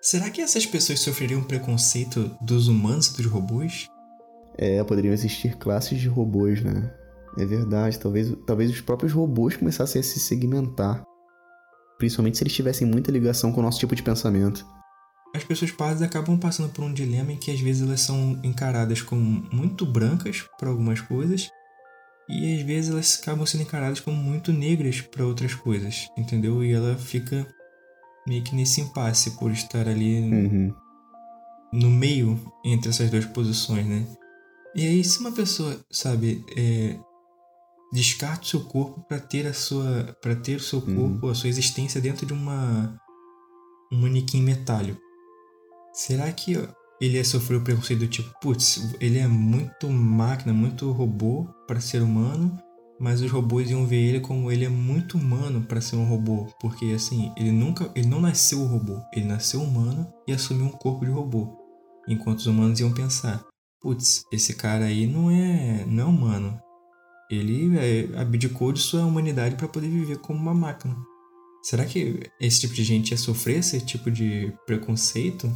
Será 0.02 0.30
que 0.30 0.42
essas 0.42 0.66
pessoas 0.66 1.00
sofreriam 1.00 1.42
preconceito 1.42 2.36
dos 2.42 2.68
humanos 2.68 3.08
e 3.08 3.16
dos 3.16 3.28
robôs? 3.28 3.88
É, 4.58 4.84
poderiam 4.84 5.14
existir 5.14 5.56
classes 5.56 6.02
de 6.02 6.10
robôs, 6.10 6.62
né? 6.62 6.94
É 7.38 7.46
verdade, 7.46 7.98
talvez, 7.98 8.34
talvez 8.46 8.72
os 8.72 8.82
próprios 8.82 9.14
robôs 9.14 9.56
começassem 9.56 10.02
a 10.02 10.04
se 10.04 10.20
segmentar. 10.20 11.02
Principalmente 12.06 12.38
se 12.38 12.44
eles 12.44 12.54
tivessem 12.54 12.86
muita 12.86 13.12
ligação 13.12 13.52
com 13.52 13.62
o 13.62 13.64
nosso 13.64 13.80
tipo 13.80 13.96
de 13.96 14.04
pensamento. 14.04 14.64
As 15.36 15.44
pessoas 15.44 15.72
pardas 15.72 16.04
acabam 16.04 16.38
passando 16.38 16.70
por 16.70 16.86
um 16.86 16.94
dilema 16.94 17.34
em 17.34 17.36
que 17.36 17.50
às 17.50 17.60
vezes 17.60 17.82
elas 17.82 18.02
são 18.02 18.40
encaradas 18.44 19.02
como 19.02 19.44
muito 19.52 19.88
brancas 19.88 20.46
para 20.60 20.70
algumas 20.70 21.02
coisas 21.02 21.50
e 22.30 22.60
às 22.60 22.62
vezes 22.62 22.92
elas 22.92 23.20
acabam 23.20 23.44
sendo 23.44 23.64
encaradas 23.64 24.00
como 24.00 24.16
muito 24.16 24.54
negras 24.54 25.02
para 25.02 25.26
outras 25.26 25.56
coisas, 25.56 26.08
entendeu? 26.16 26.64
E 26.64 26.74
ela 26.74 26.96
fica 26.96 27.48
meio 28.28 28.44
que 28.44 28.56
nesse 28.56 28.82
impasse 28.82 29.32
por 29.32 29.52
estar 29.52 29.88
ali 29.88 30.20
uhum. 30.20 30.74
no 31.74 31.90
meio 31.90 32.40
entre 32.64 32.90
essas 32.90 33.10
duas 33.10 33.26
posições, 33.26 33.88
né? 33.88 34.06
E 34.76 34.86
aí, 34.86 35.04
se 35.04 35.20
uma 35.20 35.32
pessoa, 35.32 35.80
sabe, 35.90 36.46
é, 36.56 36.98
descarta 37.92 38.44
o 38.44 38.48
seu 38.48 38.62
corpo 38.62 39.02
para 39.08 39.20
ter 39.20 39.48
a 39.48 39.54
sua, 39.54 40.16
para 40.22 40.36
ter 40.36 40.58
o 40.58 40.64
seu 40.64 40.80
uhum. 40.80 40.96
corpo, 40.96 41.26
uhum. 41.26 41.32
a 41.32 41.36
sua 41.36 41.50
existência 41.50 42.02
dentro 42.02 42.26
de 42.26 42.34
uma 42.34 43.00
um 43.92 44.02
manequim 44.02 44.42
metálico, 44.42 45.00
será 45.94 46.32
que 46.32 46.58
ele 47.00 47.22
o 47.22 47.62
preconceito 47.62 48.00
do 48.00 48.08
tipo, 48.08 48.30
putz, 48.42 48.96
ele 49.00 49.20
é 49.20 49.28
muito 49.28 49.90
máquina, 49.90 50.54
muito 50.54 50.92
robô 50.92 51.48
para 51.68 51.80
ser 51.80 52.02
humano, 52.02 52.58
mas 53.00 53.22
os 53.22 53.30
robôs 53.30 53.70
iam 53.70 53.86
ver 53.86 53.98
ele 53.98 54.20
como 54.22 54.52
ele 54.52 54.66
é 54.66 54.70
muito 54.70 55.18
humano 55.18 55.62
para 55.62 55.82
ser 55.82 55.98
um 55.98 56.06
robô, 56.06 56.48
porque 56.60 56.86
assim, 56.96 57.32
ele 57.38 57.52
nunca, 57.52 57.92
ele 57.96 58.08
não 58.08 58.22
nasceu 58.22 58.64
robô, 58.64 59.02
ele 59.14 59.26
nasceu 59.26 59.62
humano 59.62 60.08
e 60.28 60.32
assumiu 60.32 60.66
um 60.66 60.72
corpo 60.72 61.06
de 61.06 61.12
robô. 61.12 61.58
Enquanto 62.08 62.40
os 62.40 62.48
humanos 62.48 62.80
iam 62.80 62.94
pensar, 62.94 63.44
putz, 63.82 64.24
esse 64.32 64.54
cara 64.54 64.86
aí 64.86 65.06
não 65.06 65.30
é, 65.30 65.86
não 65.86 66.04
é 66.04 66.06
humano. 66.08 66.60
Ele 67.30 67.78
é, 67.78 68.20
abdicou 68.20 68.72
de 68.72 68.80
sua 68.80 69.06
humanidade 69.06 69.56
para 69.56 69.68
poder 69.68 69.88
viver 69.88 70.18
como 70.18 70.40
uma 70.40 70.54
máquina. 70.54 70.96
Será 71.64 71.84
que 71.86 72.30
esse 72.40 72.60
tipo 72.60 72.76
de 72.76 72.84
gente 72.84 73.12
ia 73.12 73.18
sofrer 73.18 73.58
esse 73.58 73.82
tipo 73.82 74.12
de 74.12 74.54
preconceito? 74.68 75.52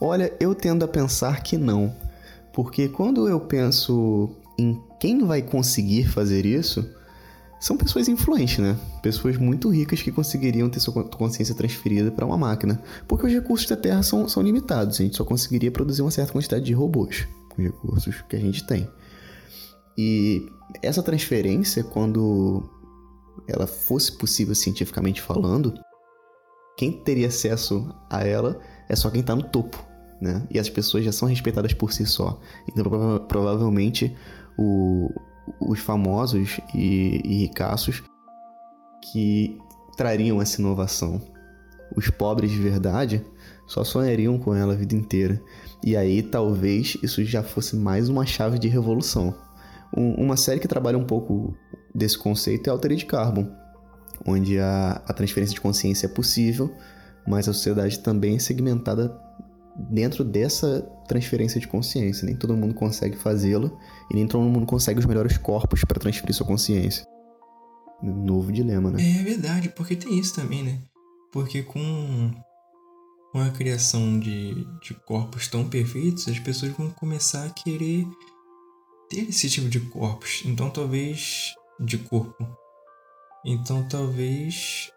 Olha, 0.00 0.36
eu 0.40 0.54
tendo 0.54 0.84
a 0.84 0.88
pensar 0.88 1.42
que 1.42 1.56
não. 1.56 1.94
Porque 2.52 2.88
quando 2.88 3.28
eu 3.28 3.38
penso 3.38 4.34
em 4.58 4.82
quem 4.98 5.24
vai 5.24 5.42
conseguir 5.42 6.08
fazer 6.08 6.44
isso, 6.44 6.84
são 7.60 7.76
pessoas 7.76 8.08
influentes, 8.08 8.58
né? 8.58 8.76
Pessoas 9.02 9.36
muito 9.36 9.68
ricas 9.68 10.02
que 10.02 10.10
conseguiriam 10.10 10.68
ter 10.68 10.80
sua 10.80 11.04
consciência 11.04 11.54
transferida 11.54 12.10
para 12.10 12.26
uma 12.26 12.36
máquina. 12.36 12.82
Porque 13.06 13.26
os 13.26 13.32
recursos 13.32 13.68
da 13.68 13.76
Terra 13.76 14.02
são, 14.02 14.28
são 14.28 14.42
limitados, 14.42 15.00
a 15.00 15.04
gente 15.04 15.16
só 15.16 15.24
conseguiria 15.24 15.70
produzir 15.70 16.02
uma 16.02 16.10
certa 16.10 16.32
quantidade 16.32 16.64
de 16.64 16.72
robôs 16.72 17.26
com 17.50 17.62
os 17.62 17.68
recursos 17.68 18.24
que 18.28 18.36
a 18.36 18.40
gente 18.40 18.66
tem. 18.66 18.88
E 19.96 20.46
essa 20.82 21.02
transferência, 21.02 21.84
quando 21.84 22.62
ela 23.48 23.66
fosse 23.66 24.12
possível 24.12 24.54
cientificamente 24.54 25.20
falando, 25.20 25.74
quem 26.76 26.92
teria 26.92 27.28
acesso 27.28 27.88
a 28.10 28.24
ela 28.24 28.60
é 28.88 28.94
só 28.94 29.10
quem 29.10 29.20
está 29.20 29.34
no 29.34 29.44
topo, 29.44 29.82
né? 30.20 30.46
E 30.50 30.58
as 30.58 30.68
pessoas 30.68 31.04
já 31.04 31.12
são 31.12 31.28
respeitadas 31.28 31.72
por 31.72 31.92
si 31.92 32.04
só. 32.04 32.40
Então, 32.68 32.84
prova 32.84 33.20
provavelmente, 33.20 34.14
o, 34.58 35.10
os 35.60 35.80
famosos 35.80 36.58
e, 36.74 37.20
e 37.24 37.38
ricaços 37.42 38.02
que 39.12 39.58
trariam 39.96 40.42
essa 40.42 40.60
inovação. 40.60 41.20
Os 41.96 42.10
pobres 42.10 42.50
de 42.50 42.60
verdade 42.60 43.24
só 43.66 43.84
sonhariam 43.84 44.38
com 44.38 44.54
ela 44.54 44.74
a 44.74 44.76
vida 44.76 44.94
inteira. 44.94 45.40
E 45.82 45.96
aí, 45.96 46.22
talvez, 46.22 46.98
isso 47.02 47.24
já 47.24 47.42
fosse 47.42 47.76
mais 47.76 48.08
uma 48.08 48.26
chave 48.26 48.58
de 48.58 48.68
revolução. 48.68 49.34
Um, 49.96 50.12
uma 50.14 50.36
série 50.36 50.60
que 50.60 50.68
trabalha 50.68 50.98
um 50.98 51.06
pouco 51.06 51.56
desse 51.94 52.18
conceito 52.18 52.68
é 52.68 52.70
Altered 52.70 53.04
Carbon, 53.06 53.50
onde 54.26 54.58
a, 54.58 55.02
a 55.06 55.12
transferência 55.12 55.54
de 55.54 55.60
consciência 55.60 56.06
é 56.06 56.08
possível, 56.08 56.72
mas 57.26 57.48
a 57.48 57.52
sociedade 57.52 57.98
também 58.00 58.36
é 58.36 58.38
segmentada 58.38 59.18
dentro 59.90 60.24
dessa 60.24 60.80
transferência 61.08 61.60
de 61.60 61.66
consciência. 61.66 62.26
Nem 62.26 62.36
todo 62.36 62.56
mundo 62.56 62.74
consegue 62.74 63.16
fazê-lo 63.16 63.78
e 64.10 64.14
nem 64.14 64.26
todo 64.26 64.44
mundo 64.44 64.66
consegue 64.66 64.98
os 64.98 65.06
melhores 65.06 65.36
corpos 65.36 65.84
para 65.84 65.98
transferir 65.98 66.34
sua 66.34 66.46
consciência. 66.46 67.04
Novo 68.02 68.52
dilema, 68.52 68.90
né? 68.90 68.98
É 69.02 69.22
verdade, 69.22 69.70
porque 69.70 69.96
tem 69.96 70.18
isso 70.18 70.34
também, 70.34 70.62
né? 70.62 70.78
Porque 71.32 71.62
com, 71.62 72.30
com 73.32 73.40
a 73.40 73.50
criação 73.50 74.18
de, 74.18 74.66
de 74.82 74.94
corpos 75.06 75.48
tão 75.48 75.68
perfeitos, 75.68 76.28
as 76.28 76.38
pessoas 76.38 76.72
vão 76.72 76.90
começar 76.90 77.46
a 77.46 77.50
querer 77.50 78.06
ter 79.08 79.28
esse 79.28 79.48
tipo 79.48 79.68
de 79.68 79.80
corpos. 79.80 80.42
Então 80.44 80.70
talvez. 80.70 81.54
de 81.80 81.98
corpo. 81.98 82.46
Então 83.44 83.86
talvez 83.88 84.90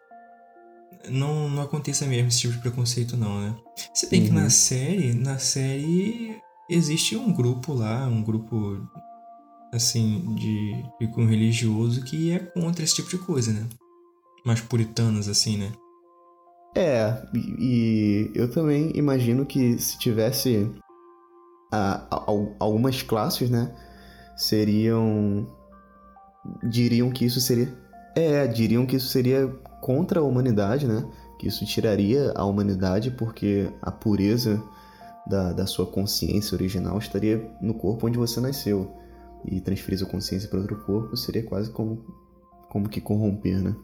não, 1.07 1.49
não 1.49 1.63
aconteça 1.63 2.05
mesmo 2.05 2.27
esse 2.27 2.41
tipo 2.41 2.53
de 2.53 2.61
preconceito, 2.61 3.15
não, 3.15 3.39
né? 3.41 3.55
Se 3.93 4.09
bem 4.09 4.21
uhum. 4.21 4.27
que 4.27 4.33
na 4.33 4.43
uhum. 4.43 4.49
série, 4.49 5.13
na 5.13 5.37
série 5.37 6.41
existe 6.69 7.15
um 7.15 7.31
grupo 7.31 7.73
lá, 7.73 8.05
um 8.07 8.23
grupo 8.23 8.77
assim, 9.73 10.35
de, 10.35 11.07
com 11.13 11.25
religioso 11.25 12.03
que 12.03 12.31
é 12.31 12.39
contra 12.39 12.83
esse 12.83 12.95
tipo 12.95 13.09
de 13.09 13.17
coisa, 13.19 13.53
né? 13.53 13.67
Mais 14.45 14.61
puritanos, 14.61 15.27
assim, 15.27 15.57
né? 15.57 15.71
É, 16.75 17.23
e 17.33 18.31
eu 18.35 18.49
também 18.51 18.91
imagino 18.95 19.45
que 19.45 19.77
se 19.79 19.97
tivesse 19.97 20.69
a, 21.71 22.07
a, 22.15 22.25
algumas 22.59 23.01
classes, 23.01 23.49
né, 23.49 23.73
seriam. 24.39 25.47
diriam 26.63 27.11
que 27.11 27.25
isso 27.25 27.41
seria. 27.41 27.77
É, 28.15 28.47
diriam 28.47 28.85
que 28.85 28.95
isso 28.95 29.07
seria 29.07 29.47
contra 29.81 30.21
a 30.21 30.23
humanidade, 30.23 30.87
né? 30.87 31.05
Que 31.37 31.47
isso 31.47 31.65
tiraria 31.65 32.31
a 32.35 32.45
humanidade 32.45 33.11
porque 33.11 33.71
a 33.81 33.91
pureza 33.91 34.61
da, 35.27 35.53
da 35.53 35.67
sua 35.67 35.85
consciência 35.85 36.55
original 36.55 36.97
estaria 36.97 37.51
no 37.61 37.73
corpo 37.73 38.07
onde 38.07 38.17
você 38.17 38.39
nasceu. 38.39 38.95
E 39.45 39.61
transferir 39.61 39.99
sua 39.99 40.07
consciência 40.07 40.49
para 40.49 40.59
outro 40.59 40.83
corpo 40.83 41.15
seria 41.15 41.43
quase 41.43 41.71
como, 41.71 42.03
como 42.69 42.89
que 42.89 42.99
corromper, 42.99 43.61
né? 43.61 43.75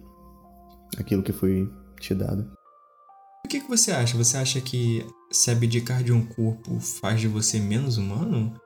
Aquilo 0.98 1.24
que 1.24 1.32
foi 1.32 1.70
te 2.00 2.14
dado. 2.14 2.50
O 3.46 3.48
que, 3.48 3.60
que 3.60 3.70
você 3.70 3.92
acha? 3.92 4.18
Você 4.18 4.38
acha 4.38 4.60
que 4.60 5.06
se 5.32 5.52
abdicar 5.52 6.04
de 6.04 6.12
um 6.12 6.26
corpo 6.26 6.80
faz 6.80 7.22
de 7.22 7.28
você 7.28 7.60
menos 7.60 7.98
humano? 7.98 8.60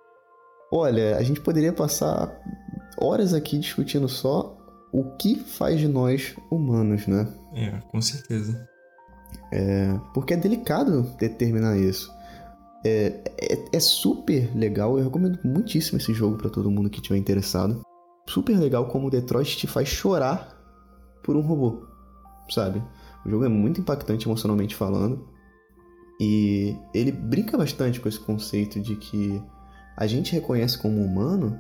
Olha, 0.72 1.18
a 1.18 1.24
gente 1.24 1.42
poderia 1.42 1.74
passar 1.74 2.32
horas 2.98 3.34
aqui 3.34 3.58
discutindo 3.58 4.08
só 4.08 4.56
o 4.92 5.04
que 5.18 5.36
faz 5.36 5.80
de 5.80 5.88
nós 5.88 6.36
humanos, 6.52 7.08
né? 7.08 7.28
É, 7.54 7.80
com 7.92 8.02
certeza. 8.02 8.68
É, 9.52 10.00
porque 10.14 10.34
é 10.34 10.38
delicado 10.38 11.04
determinar 11.18 11.78
isso. 11.78 12.12
É, 12.86 13.22
é, 13.38 13.66
é, 13.74 13.80
super 13.80 14.56
legal, 14.56 14.98
eu 14.98 15.04
recomendo 15.04 15.40
muitíssimo 15.44 15.98
esse 15.98 16.14
jogo 16.14 16.38
para 16.38 16.50
todo 16.50 16.72
mundo 16.72 16.90
que 16.90 17.00
estiver 17.00 17.18
interessado. 17.18 17.82
Super 18.28 18.58
legal 18.58 18.88
como 18.88 19.08
o 19.08 19.10
Detroit 19.10 19.58
te 19.58 19.68
faz 19.68 19.88
chorar 19.90 20.56
por 21.24 21.36
um 21.36 21.42
robô, 21.42 21.84
sabe? 22.50 22.82
O 23.26 23.30
jogo 23.30 23.44
é 23.44 23.50
muito 23.50 23.82
impactante 23.82 24.28
emocionalmente 24.28 24.76
falando. 24.76 25.28
E 26.22 26.76
ele 26.94 27.12
brinca 27.12 27.58
bastante 27.58 28.00
com 28.00 28.08
esse 28.08 28.20
conceito 28.20 28.80
de 28.80 28.96
que 28.96 29.42
a 30.00 30.08
gente 30.08 30.32
reconhece 30.32 30.78
como 30.78 31.04
humano 31.04 31.60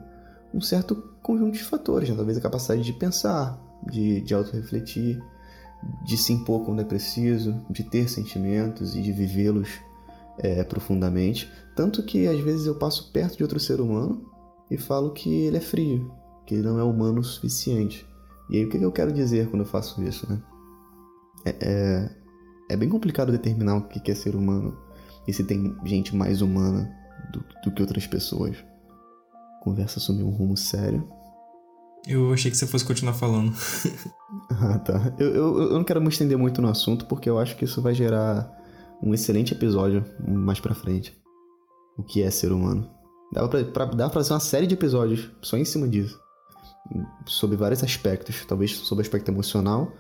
um 0.53 0.61
certo 0.61 0.95
conjunto 1.21 1.55
de 1.55 1.63
fatores, 1.63 2.09
né? 2.09 2.15
talvez 2.15 2.37
a 2.37 2.41
capacidade 2.41 2.81
de 2.81 2.93
pensar, 2.93 3.61
de, 3.91 4.21
de 4.21 4.33
auto-refletir, 4.33 5.21
de 6.05 6.15
se 6.15 6.31
impor 6.31 6.63
quando 6.63 6.79
é 6.79 6.85
preciso, 6.85 7.61
de 7.69 7.83
ter 7.83 8.09
sentimentos 8.09 8.95
e 8.95 9.01
de 9.01 9.11
vivê-los 9.11 9.67
é, 10.37 10.63
profundamente. 10.63 11.51
Tanto 11.75 12.01
que 12.01 12.27
às 12.27 12.39
vezes 12.39 12.65
eu 12.65 12.75
passo 12.75 13.11
perto 13.11 13.35
de 13.35 13.43
outro 13.43 13.59
ser 13.59 13.81
humano 13.81 14.23
e 14.71 14.77
falo 14.77 15.11
que 15.11 15.29
ele 15.29 15.57
é 15.57 15.61
frio, 15.61 16.09
que 16.45 16.55
ele 16.55 16.63
não 16.63 16.79
é 16.79 16.83
humano 16.83 17.19
o 17.19 17.23
suficiente. 17.23 18.07
E 18.49 18.55
aí 18.55 18.65
o 18.65 18.69
que 18.69 18.77
eu 18.77 18.91
quero 18.93 19.11
dizer 19.11 19.49
quando 19.49 19.63
eu 19.63 19.67
faço 19.67 20.01
isso, 20.01 20.25
né? 20.31 20.41
É, 21.43 21.55
é, 21.59 22.09
é 22.69 22.77
bem 22.77 22.87
complicado 22.87 23.33
determinar 23.33 23.75
o 23.75 23.81
que 23.89 24.09
é 24.09 24.15
ser 24.15 24.33
humano 24.33 24.77
e 25.27 25.33
se 25.33 25.43
tem 25.43 25.75
gente 25.83 26.15
mais 26.15 26.41
humana 26.41 26.98
do, 27.31 27.43
do 27.63 27.71
que 27.71 27.81
outras 27.81 28.07
pessoas 28.07 28.57
conversa 29.61 29.99
assumiu 29.99 30.27
um 30.27 30.31
rumo 30.31 30.57
sério. 30.57 31.07
Eu 32.07 32.33
achei 32.33 32.49
que 32.49 32.57
você 32.57 32.65
fosse 32.65 32.85
continuar 32.85 33.13
falando. 33.13 33.53
ah, 34.49 34.79
tá. 34.79 35.13
Eu, 35.19 35.35
eu, 35.35 35.61
eu 35.63 35.73
não 35.73 35.83
quero 35.83 36.01
me 36.01 36.07
estender 36.07 36.37
muito 36.37 36.61
no 36.61 36.69
assunto, 36.69 37.05
porque 37.05 37.29
eu 37.29 37.37
acho 37.37 37.55
que 37.55 37.65
isso 37.65 37.81
vai 37.81 37.93
gerar 37.93 38.49
um 39.03 39.13
excelente 39.13 39.53
episódio 39.53 40.03
mais 40.25 40.59
pra 40.59 40.73
frente. 40.73 41.17
o 41.97 42.03
que 42.03 42.21
é 42.21 42.31
ser 42.31 42.51
humano. 42.51 42.89
Dava 43.33 43.47
pra, 43.47 43.63
pra, 43.63 43.85
dava 43.85 44.09
pra 44.09 44.21
fazer 44.21 44.33
uma 44.33 44.39
série 44.39 44.65
de 44.65 44.73
episódios 44.73 45.29
só 45.41 45.57
em 45.57 45.65
cima 45.65 45.87
disso. 45.87 46.19
Sobre 47.27 47.57
vários 47.57 47.83
aspectos. 47.83 48.45
Talvez 48.45 48.71
sobre 48.71 49.03
o 49.03 49.05
aspecto 49.05 49.29
emocional. 49.29 49.91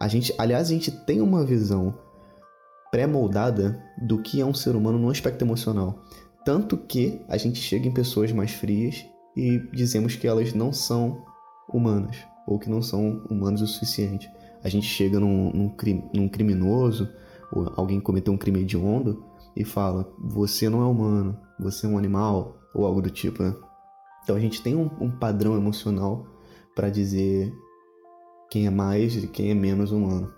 A 0.00 0.08
gente, 0.08 0.34
aliás, 0.38 0.68
a 0.68 0.72
gente 0.72 0.90
tem 0.90 1.20
uma 1.20 1.44
visão 1.44 1.98
pré-moldada 2.90 3.82
do 4.00 4.22
que 4.22 4.40
é 4.40 4.44
um 4.44 4.54
ser 4.54 4.76
humano 4.76 4.98
no 4.98 5.10
aspecto 5.10 5.42
emocional. 5.42 6.04
Tanto 6.44 6.76
que 6.76 7.20
a 7.28 7.36
gente 7.36 7.58
chega 7.58 7.88
em 7.88 7.92
pessoas 7.92 8.30
mais 8.32 8.50
frias 8.52 9.06
e 9.36 9.58
dizemos 9.72 10.14
que 10.14 10.26
elas 10.26 10.52
não 10.52 10.72
são 10.72 11.24
humanas, 11.72 12.16
ou 12.46 12.58
que 12.58 12.68
não 12.68 12.82
são 12.82 13.24
humanos 13.30 13.62
o 13.62 13.66
suficiente. 13.66 14.30
A 14.62 14.68
gente 14.68 14.86
chega 14.86 15.18
num, 15.18 15.50
num, 15.50 15.74
num 16.12 16.28
criminoso, 16.28 17.08
ou 17.50 17.72
alguém 17.76 18.00
cometeu 18.00 18.32
um 18.32 18.38
crime 18.38 18.60
hediondo, 18.60 19.24
e 19.56 19.64
fala: 19.64 20.12
Você 20.18 20.68
não 20.68 20.82
é 20.82 20.86
humano, 20.86 21.38
você 21.58 21.86
é 21.86 21.88
um 21.88 21.98
animal, 21.98 22.58
ou 22.74 22.84
algo 22.84 23.00
do 23.00 23.10
tipo, 23.10 23.42
né? 23.42 23.54
Então 24.22 24.36
a 24.36 24.40
gente 24.40 24.62
tem 24.62 24.74
um, 24.74 24.90
um 25.00 25.10
padrão 25.10 25.56
emocional 25.56 26.26
para 26.74 26.90
dizer 26.90 27.52
quem 28.50 28.66
é 28.66 28.70
mais 28.70 29.16
e 29.16 29.28
quem 29.28 29.50
é 29.50 29.54
menos 29.54 29.92
humano. 29.92 30.32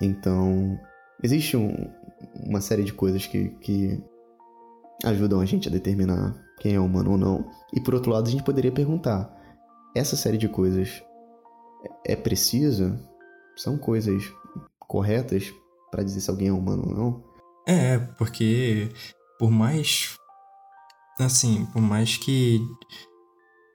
Então, 0.00 0.78
existe 1.22 1.56
um, 1.56 1.72
uma 2.46 2.60
série 2.60 2.84
de 2.84 2.92
coisas 2.92 3.26
que, 3.26 3.48
que 3.60 4.02
ajudam 5.04 5.40
a 5.40 5.44
gente 5.44 5.68
a 5.68 5.70
determinar 5.70 6.34
quem 6.58 6.74
é 6.74 6.80
humano 6.80 7.12
ou 7.12 7.18
não. 7.18 7.50
E 7.72 7.80
por 7.80 7.94
outro 7.94 8.10
lado, 8.10 8.28
a 8.28 8.30
gente 8.30 8.42
poderia 8.42 8.72
perguntar: 8.72 9.32
essa 9.94 10.16
série 10.16 10.38
de 10.38 10.48
coisas 10.48 11.02
é 12.06 12.16
precisa? 12.16 12.98
São 13.56 13.76
coisas 13.76 14.22
corretas 14.78 15.52
para 15.90 16.02
dizer 16.02 16.20
se 16.20 16.30
alguém 16.30 16.48
é 16.48 16.52
humano 16.52 16.84
ou 16.88 16.94
não? 16.94 17.24
É, 17.66 17.98
porque 17.98 18.88
por 19.38 19.50
mais 19.50 20.16
assim, 21.20 21.66
por 21.66 21.82
mais 21.82 22.16
que 22.16 22.60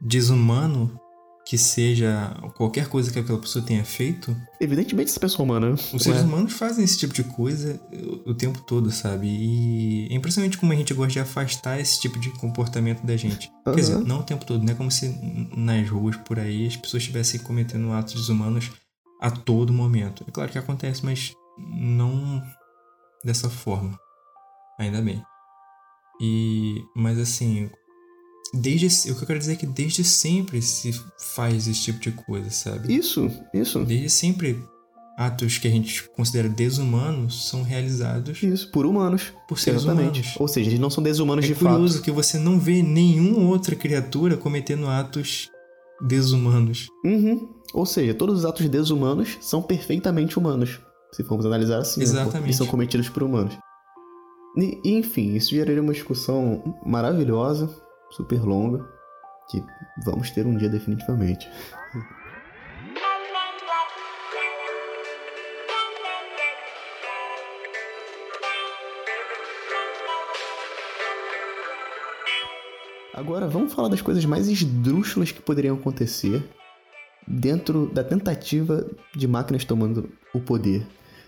desumano 0.02 1.00
que 1.46 1.58
seja 1.58 2.34
qualquer 2.56 2.88
coisa 2.88 3.12
que 3.12 3.20
aquela 3.20 3.38
pessoa 3.38 3.64
tenha 3.64 3.84
feito. 3.84 4.36
Evidentemente, 4.62 5.10
essa 5.10 5.20
pessoa 5.20 5.44
é 5.44 5.46
humana. 5.46 5.72
Os 5.72 6.04
seres 6.04 6.22
é. 6.22 6.24
humanos 6.24 6.54
fazem 6.54 6.84
esse 6.84 6.98
tipo 6.98 7.14
de 7.14 7.24
coisa 7.24 7.80
o, 8.26 8.34
tempo 8.34 8.62
todo, 8.62 8.90
sabe? 8.92 9.28
E 9.28 10.08
é 10.10 10.16
impressionante 10.16 10.58
como 10.58 10.72
a 10.72 10.76
gente 10.76 10.94
gosta 10.94 11.14
de 11.14 11.20
afastar 11.20 11.80
esse 11.80 12.00
tipo 12.00 12.18
de 12.18 12.30
comportamento 12.32 13.06
da 13.06 13.18
gente. 13.18 13.52
Uhum. 13.66 13.74
Quer 13.74 13.82
dizer, 13.82 14.00
não 14.00 14.20
o 14.20 14.24
tempo 14.24 14.46
todo, 14.46 14.64
não 14.64 14.72
é 14.72 14.76
como 14.76 14.90
se 14.90 15.10
nas 15.56 15.90
ruas 15.90 16.16
por 16.18 16.40
aí 16.40 16.68
as 16.68 16.78
pessoas 16.78 17.04
estivessem 17.04 17.40
cometendo 17.42 17.92
atos 17.92 18.14
desumanos 18.14 18.72
a 19.22 19.30
todo 19.30 19.74
momento. 19.74 20.24
É 20.28 20.32
claro 20.32 20.52
que 20.52 20.58
acontece, 20.58 21.04
mas 21.04 21.34
não 21.58 22.42
dessa 23.24 23.50
forma. 23.50 24.00
Ainda 24.80 25.02
bem. 25.02 25.22
E, 26.22 26.82
mas 26.96 27.20
assim, 27.20 27.70
desde 28.54 29.12
o 29.12 29.16
que 29.16 29.24
eu 29.24 29.28
quero 29.28 29.40
dizer 29.40 29.54
é 29.54 29.56
que 29.56 29.66
desde 29.66 30.04
sempre 30.04 30.62
se 30.62 30.92
faz 31.18 31.68
esse 31.68 31.82
tipo 31.82 32.00
de 32.00 32.12
coisa, 32.12 32.50
sabe? 32.52 32.94
Isso, 32.96 33.30
isso. 33.54 33.84
Desde 33.84 34.10
sempre 34.10 34.64
atos 35.18 35.58
que 35.58 35.68
a 35.68 35.72
gente 35.72 36.10
considera 36.10 36.50
desumanos 36.50 37.48
são 37.48 37.62
realizados 37.62 38.42
isso 38.42 38.72
por 38.72 38.86
humanos 38.86 39.32
por 39.48 39.60
seres 39.60 39.84
Exatamente. 39.84 40.22
humanos 40.22 40.36
ou 40.40 40.48
seja 40.48 40.70
eles 40.70 40.80
não 40.80 40.90
são 40.90 41.04
desumanos 41.04 41.46
é 41.46 41.50
de 41.50 41.54
fato 41.54 41.68
é 41.68 41.72
curioso 41.74 42.02
que 42.02 42.12
você 42.12 42.40
não 42.40 42.60
vê 42.60 42.82
nenhuma 42.82 43.48
outra 43.48 43.76
criatura 43.76 44.36
cometendo 44.36 44.88
atos 44.88 45.50
desumanos 46.02 46.88
uhum. 47.06 47.48
ou 47.76 47.86
seja 47.86 48.14
todos 48.16 48.40
os 48.40 48.46
atos 48.46 48.68
desumanos 48.68 49.38
são 49.40 49.62
perfeitamente 49.62 50.40
humanos 50.40 50.80
se 51.12 51.24
formos 51.24 51.46
analisar 51.46 51.78
assim 51.78 52.02
Exatamente. 52.02 52.46
Né? 52.46 52.50
e 52.50 52.54
são 52.54 52.66
cometidos 52.66 53.08
por 53.08 53.22
humanos 53.22 53.56
e, 54.58 54.98
enfim 54.98 55.36
isso 55.36 55.52
geraria 55.52 55.82
uma 55.82 55.94
discussão 55.94 56.76
maravilhosa 56.84 57.70
super 58.16 58.42
longa, 58.42 58.88
que 59.50 59.64
vamos 60.06 60.32
ter 60.32 60.46
um 60.46 60.56
dia 60.56 60.70
definitivamente. 60.70 61.50
Agora 73.14 73.48
vamos 73.48 73.72
falar 73.74 73.90
das 73.90 74.02
coisas 74.02 74.26
mais 74.26 74.48
esdrúxulas 74.48 75.32
que 75.32 75.42
poderiam 75.42 75.76
acontecer 75.76 76.44
dentro 77.28 77.88
da 77.94 78.04
tentativa 78.04 78.86
de 79.16 79.28
máquinas 79.28 79.64
tomando 79.64 80.10
o 80.34 80.40
poder. 80.40 80.86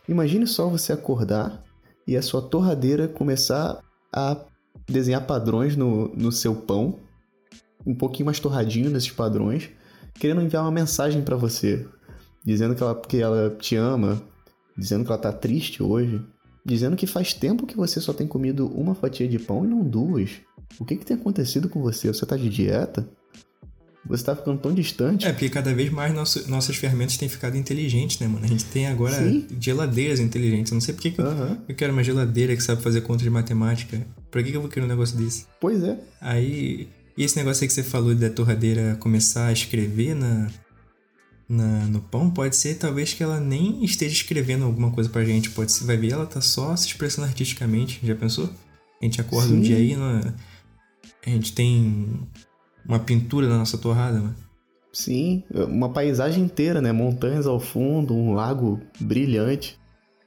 Imagine 0.09 0.47
só 0.47 0.67
você 0.67 0.91
acordar 0.91 1.63
e 2.07 2.17
a 2.17 2.21
sua 2.21 2.41
torradeira 2.41 3.07
começar 3.07 3.79
a 4.11 4.35
desenhar 4.87 5.25
padrões 5.25 5.75
no, 5.75 6.13
no 6.15 6.31
seu 6.31 6.55
pão, 6.55 6.99
um 7.85 7.95
pouquinho 7.95 8.25
mais 8.25 8.39
torradinho 8.39 8.89
nesses 8.89 9.11
padrões, 9.11 9.69
querendo 10.13 10.41
enviar 10.41 10.63
uma 10.63 10.71
mensagem 10.71 11.21
para 11.21 11.35
você, 11.35 11.85
dizendo 12.43 12.75
que 12.75 12.83
ela, 12.83 12.95
que 12.95 13.17
ela 13.21 13.55
te 13.59 13.75
ama, 13.75 14.21
dizendo 14.77 15.03
que 15.03 15.11
ela 15.11 15.21
tá 15.21 15.31
triste 15.31 15.83
hoje, 15.83 16.21
dizendo 16.65 16.95
que 16.95 17.05
faz 17.05 17.33
tempo 17.33 17.67
que 17.67 17.77
você 17.77 18.01
só 18.01 18.13
tem 18.13 18.27
comido 18.27 18.67
uma 18.67 18.95
fatia 18.95 19.27
de 19.27 19.37
pão 19.37 19.63
e 19.63 19.67
não 19.67 19.83
duas. 19.83 20.31
O 20.79 20.85
que, 20.85 20.95
que 20.95 21.05
tem 21.05 21.15
acontecido 21.15 21.69
com 21.69 21.81
você? 21.81 22.07
Você 22.07 22.25
tá 22.25 22.35
de 22.35 22.49
dieta? 22.49 23.07
Você 24.07 24.23
tá 24.23 24.35
ficando 24.35 24.59
tão 24.59 24.73
distante. 24.73 25.25
É, 25.25 25.31
porque 25.31 25.49
cada 25.49 25.73
vez 25.73 25.91
mais 25.91 26.13
nosso, 26.13 26.49
nossas 26.49 26.75
ferramentas 26.75 27.17
têm 27.17 27.27
ficado 27.27 27.57
inteligentes, 27.57 28.19
né, 28.19 28.27
mano? 28.27 28.45
A 28.45 28.47
gente 28.47 28.65
tem 28.65 28.85
agora 28.85 29.15
Sim. 29.15 29.47
geladeiras 29.59 30.19
inteligentes. 30.19 30.71
Eu 30.71 30.75
não 30.75 30.81
sei 30.81 30.93
por 30.93 31.01
que, 31.01 31.19
uhum. 31.19 31.57
eu, 31.67 31.75
quero 31.75 31.91
uma 31.91 32.03
geladeira 32.03 32.55
que 32.55 32.61
sabe 32.61 32.83
fazer 32.83 33.01
conta 33.01 33.23
de 33.23 33.29
matemática. 33.29 34.05
Pra 34.35 34.43
que, 34.43 34.51
que 34.51 34.57
eu 34.57 34.61
vou 34.61 34.69
querer 34.69 34.85
um 34.85 34.89
negócio 34.89 35.17
desse? 35.17 35.45
Pois 35.61 35.81
é. 35.81 35.97
Aí. 36.19 36.89
E 37.17 37.23
esse 37.23 37.37
negócio 37.37 37.63
aí 37.63 37.69
que 37.69 37.73
você 37.73 37.81
falou 37.81 38.13
da 38.13 38.29
torradeira 38.29 38.97
começar 38.99 39.47
a 39.47 39.53
escrever 39.53 40.13
na, 40.13 40.51
na, 41.47 41.85
no 41.85 42.01
pão, 42.01 42.29
pode 42.29 42.57
ser 42.57 42.75
talvez 42.75 43.13
que 43.13 43.23
ela 43.23 43.39
nem 43.39 43.85
esteja 43.85 44.13
escrevendo 44.13 44.65
alguma 44.65 44.91
coisa 44.91 45.09
pra 45.09 45.23
gente. 45.23 45.51
Pode 45.51 45.71
ser, 45.71 45.85
vai 45.85 45.95
ver, 45.95 46.11
ela 46.11 46.25
tá 46.25 46.41
só 46.41 46.75
se 46.75 46.87
expressando 46.87 47.29
artisticamente. 47.29 48.01
Já 48.03 48.13
pensou? 48.13 48.49
A 49.01 49.05
gente 49.05 49.21
acorda 49.21 49.47
Sim. 49.47 49.55
um 49.55 49.61
dia 49.61 49.77
aí, 49.77 49.95
a 49.95 51.29
gente 51.29 51.53
tem 51.53 52.27
uma 52.85 52.99
pintura 52.99 53.47
na 53.47 53.59
nossa 53.59 53.77
torrada, 53.77 54.19
mano. 54.19 54.35
Sim, 54.91 55.45
uma 55.49 55.93
paisagem 55.93 56.43
inteira, 56.43 56.81
né? 56.81 56.91
Montanhas 56.91 57.47
ao 57.47 57.61
fundo, 57.61 58.13
um 58.13 58.33
lago 58.33 58.81
brilhante, 58.99 59.79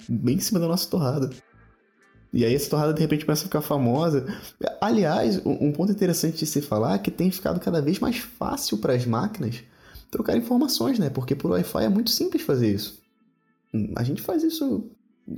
bem 0.08 0.36
em 0.36 0.40
cima 0.40 0.58
da 0.58 0.66
nossa 0.66 0.88
torrada. 0.88 1.28
E 2.32 2.44
aí 2.44 2.54
essa 2.54 2.68
torrada 2.68 2.92
de 2.92 3.00
repente 3.00 3.24
começa 3.24 3.42
a 3.42 3.46
ficar 3.46 3.62
famosa. 3.62 4.26
Aliás, 4.80 5.40
um 5.44 5.72
ponto 5.72 5.92
interessante 5.92 6.38
de 6.38 6.46
se 6.46 6.60
falar 6.60 6.96
é 6.96 6.98
que 6.98 7.10
tem 7.10 7.30
ficado 7.30 7.58
cada 7.60 7.80
vez 7.80 7.98
mais 7.98 8.18
fácil 8.18 8.78
para 8.78 8.92
as 8.92 9.06
máquinas 9.06 9.62
trocar 10.10 10.36
informações, 10.36 10.98
né? 10.98 11.10
Porque 11.10 11.34
por 11.34 11.50
Wi-Fi 11.52 11.84
é 11.84 11.88
muito 11.88 12.10
simples 12.10 12.42
fazer 12.42 12.74
isso. 12.74 13.00
A 13.96 14.02
gente 14.02 14.22
faz 14.22 14.42
isso 14.42 14.90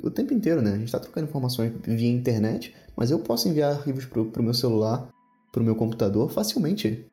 o 0.02 0.10
tempo 0.10 0.32
inteiro, 0.32 0.62
né? 0.62 0.72
A 0.72 0.76
gente 0.76 0.86
está 0.86 0.98
trocando 0.98 1.28
informações 1.28 1.72
via 1.84 2.10
internet, 2.10 2.74
mas 2.96 3.10
eu 3.10 3.18
posso 3.18 3.48
enviar 3.48 3.72
arquivos 3.72 4.04
pro, 4.04 4.26
pro 4.26 4.42
meu 4.42 4.54
celular, 4.54 5.08
pro 5.52 5.64
meu 5.64 5.74
computador 5.74 6.30
facilmente 6.30 7.04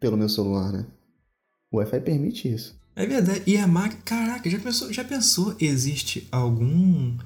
pelo 0.00 0.16
meu 0.16 0.28
celular, 0.28 0.72
né? 0.72 0.86
O 1.70 1.78
Wi-Fi 1.78 2.00
permite 2.00 2.52
isso. 2.52 2.74
É 2.94 3.06
verdade. 3.06 3.42
E 3.46 3.56
a 3.56 3.66
máquina. 3.66 4.02
Caraca, 4.04 4.48
já 4.48 4.58
pensou, 4.58 4.92
já 4.92 5.04
pensou? 5.04 5.54
Existe 5.58 6.28
algum. 6.30 7.16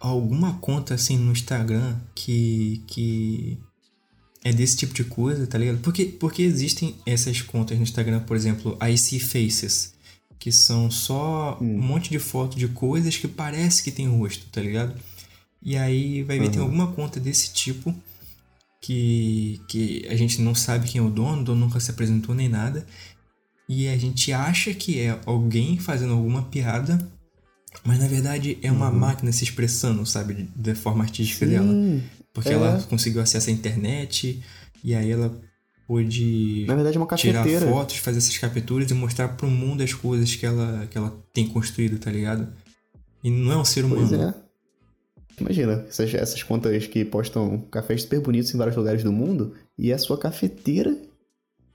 Alguma 0.00 0.54
conta 0.54 0.94
assim 0.94 1.16
no 1.16 1.30
Instagram 1.32 1.96
que. 2.14 2.82
que. 2.86 3.58
é 4.42 4.52
desse 4.52 4.78
tipo 4.78 4.94
de 4.94 5.04
coisa, 5.04 5.46
tá 5.46 5.58
ligado? 5.58 5.78
Porque, 5.78 6.06
porque 6.06 6.42
existem 6.42 6.96
essas 7.06 7.42
contas 7.42 7.76
no 7.76 7.84
Instagram, 7.84 8.20
por 8.20 8.36
exemplo, 8.36 8.78
IC 8.82 9.20
Faces, 9.20 9.94
que 10.38 10.50
são 10.50 10.90
só 10.90 11.58
hum. 11.60 11.76
um 11.76 11.82
monte 11.82 12.10
de 12.10 12.18
foto 12.18 12.58
de 12.58 12.66
coisas 12.68 13.16
que 13.16 13.28
parece 13.28 13.82
que 13.84 13.92
tem 13.92 14.08
rosto, 14.08 14.46
tá 14.50 14.60
ligado? 14.60 14.94
E 15.62 15.76
aí 15.76 16.22
vai 16.22 16.38
ver, 16.38 16.46
uhum. 16.46 16.50
tem 16.50 16.62
alguma 16.62 16.92
conta 16.92 17.20
desse 17.20 17.52
tipo 17.52 17.94
que, 18.80 19.60
que 19.68 20.06
a 20.08 20.16
gente 20.16 20.40
não 20.40 20.54
sabe 20.54 20.88
quem 20.88 21.00
é 21.00 21.04
o 21.04 21.10
dono, 21.10 21.42
o 21.42 21.44
dono 21.44 21.60
nunca 21.66 21.78
se 21.78 21.90
apresentou 21.90 22.34
nem 22.34 22.48
nada. 22.48 22.86
E 23.68 23.86
a 23.86 23.96
gente 23.96 24.32
acha 24.32 24.74
que 24.74 24.98
é 24.98 25.20
alguém 25.26 25.78
fazendo 25.78 26.14
alguma 26.14 26.42
piada, 26.42 26.98
mas 27.84 27.98
na 27.98 28.06
verdade 28.06 28.58
é 28.62 28.70
uma 28.70 28.90
uhum. 28.90 28.98
máquina 28.98 29.32
se 29.32 29.44
expressando, 29.44 30.04
sabe, 30.04 30.48
da 30.54 30.74
forma 30.74 31.04
artística 31.04 31.46
Sim, 31.46 31.52
dela. 31.52 32.02
Porque 32.32 32.50
é. 32.50 32.52
ela 32.52 32.82
conseguiu 32.88 33.20
acesso 33.20 33.50
à 33.50 33.52
internet 33.52 34.42
e 34.84 34.94
aí 34.94 35.10
ela 35.10 35.34
pôde 35.86 36.64
na 36.66 36.74
verdade, 36.74 36.96
é 36.96 37.00
uma 37.00 37.16
tirar 37.16 37.44
fotos, 37.44 37.96
fazer 37.96 38.18
essas 38.18 38.38
capturas 38.38 38.90
e 38.90 38.94
mostrar 38.94 39.28
pro 39.28 39.48
mundo 39.48 39.82
as 39.82 39.92
coisas 39.92 40.34
que 40.36 40.46
ela, 40.46 40.86
que 40.88 40.96
ela 40.96 41.16
tem 41.32 41.48
construído, 41.48 41.98
tá 41.98 42.10
ligado? 42.10 42.48
E 43.22 43.30
não 43.30 43.52
é 43.52 43.56
um 43.56 43.64
ser 43.64 43.84
humano. 43.84 44.08
Pois 44.08 44.20
é. 44.20 44.34
Imagina, 45.40 45.84
essas, 45.88 46.12
essas 46.14 46.42
contas 46.42 46.86
que 46.86 47.04
postam 47.04 47.58
cafés 47.70 48.02
super 48.02 48.20
bonitos 48.20 48.54
em 48.54 48.58
vários 48.58 48.76
lugares 48.76 49.02
do 49.02 49.10
mundo 49.10 49.54
e 49.76 49.90
é 49.90 49.94
a 49.94 49.98
sua 49.98 50.18
cafeteira 50.18 50.96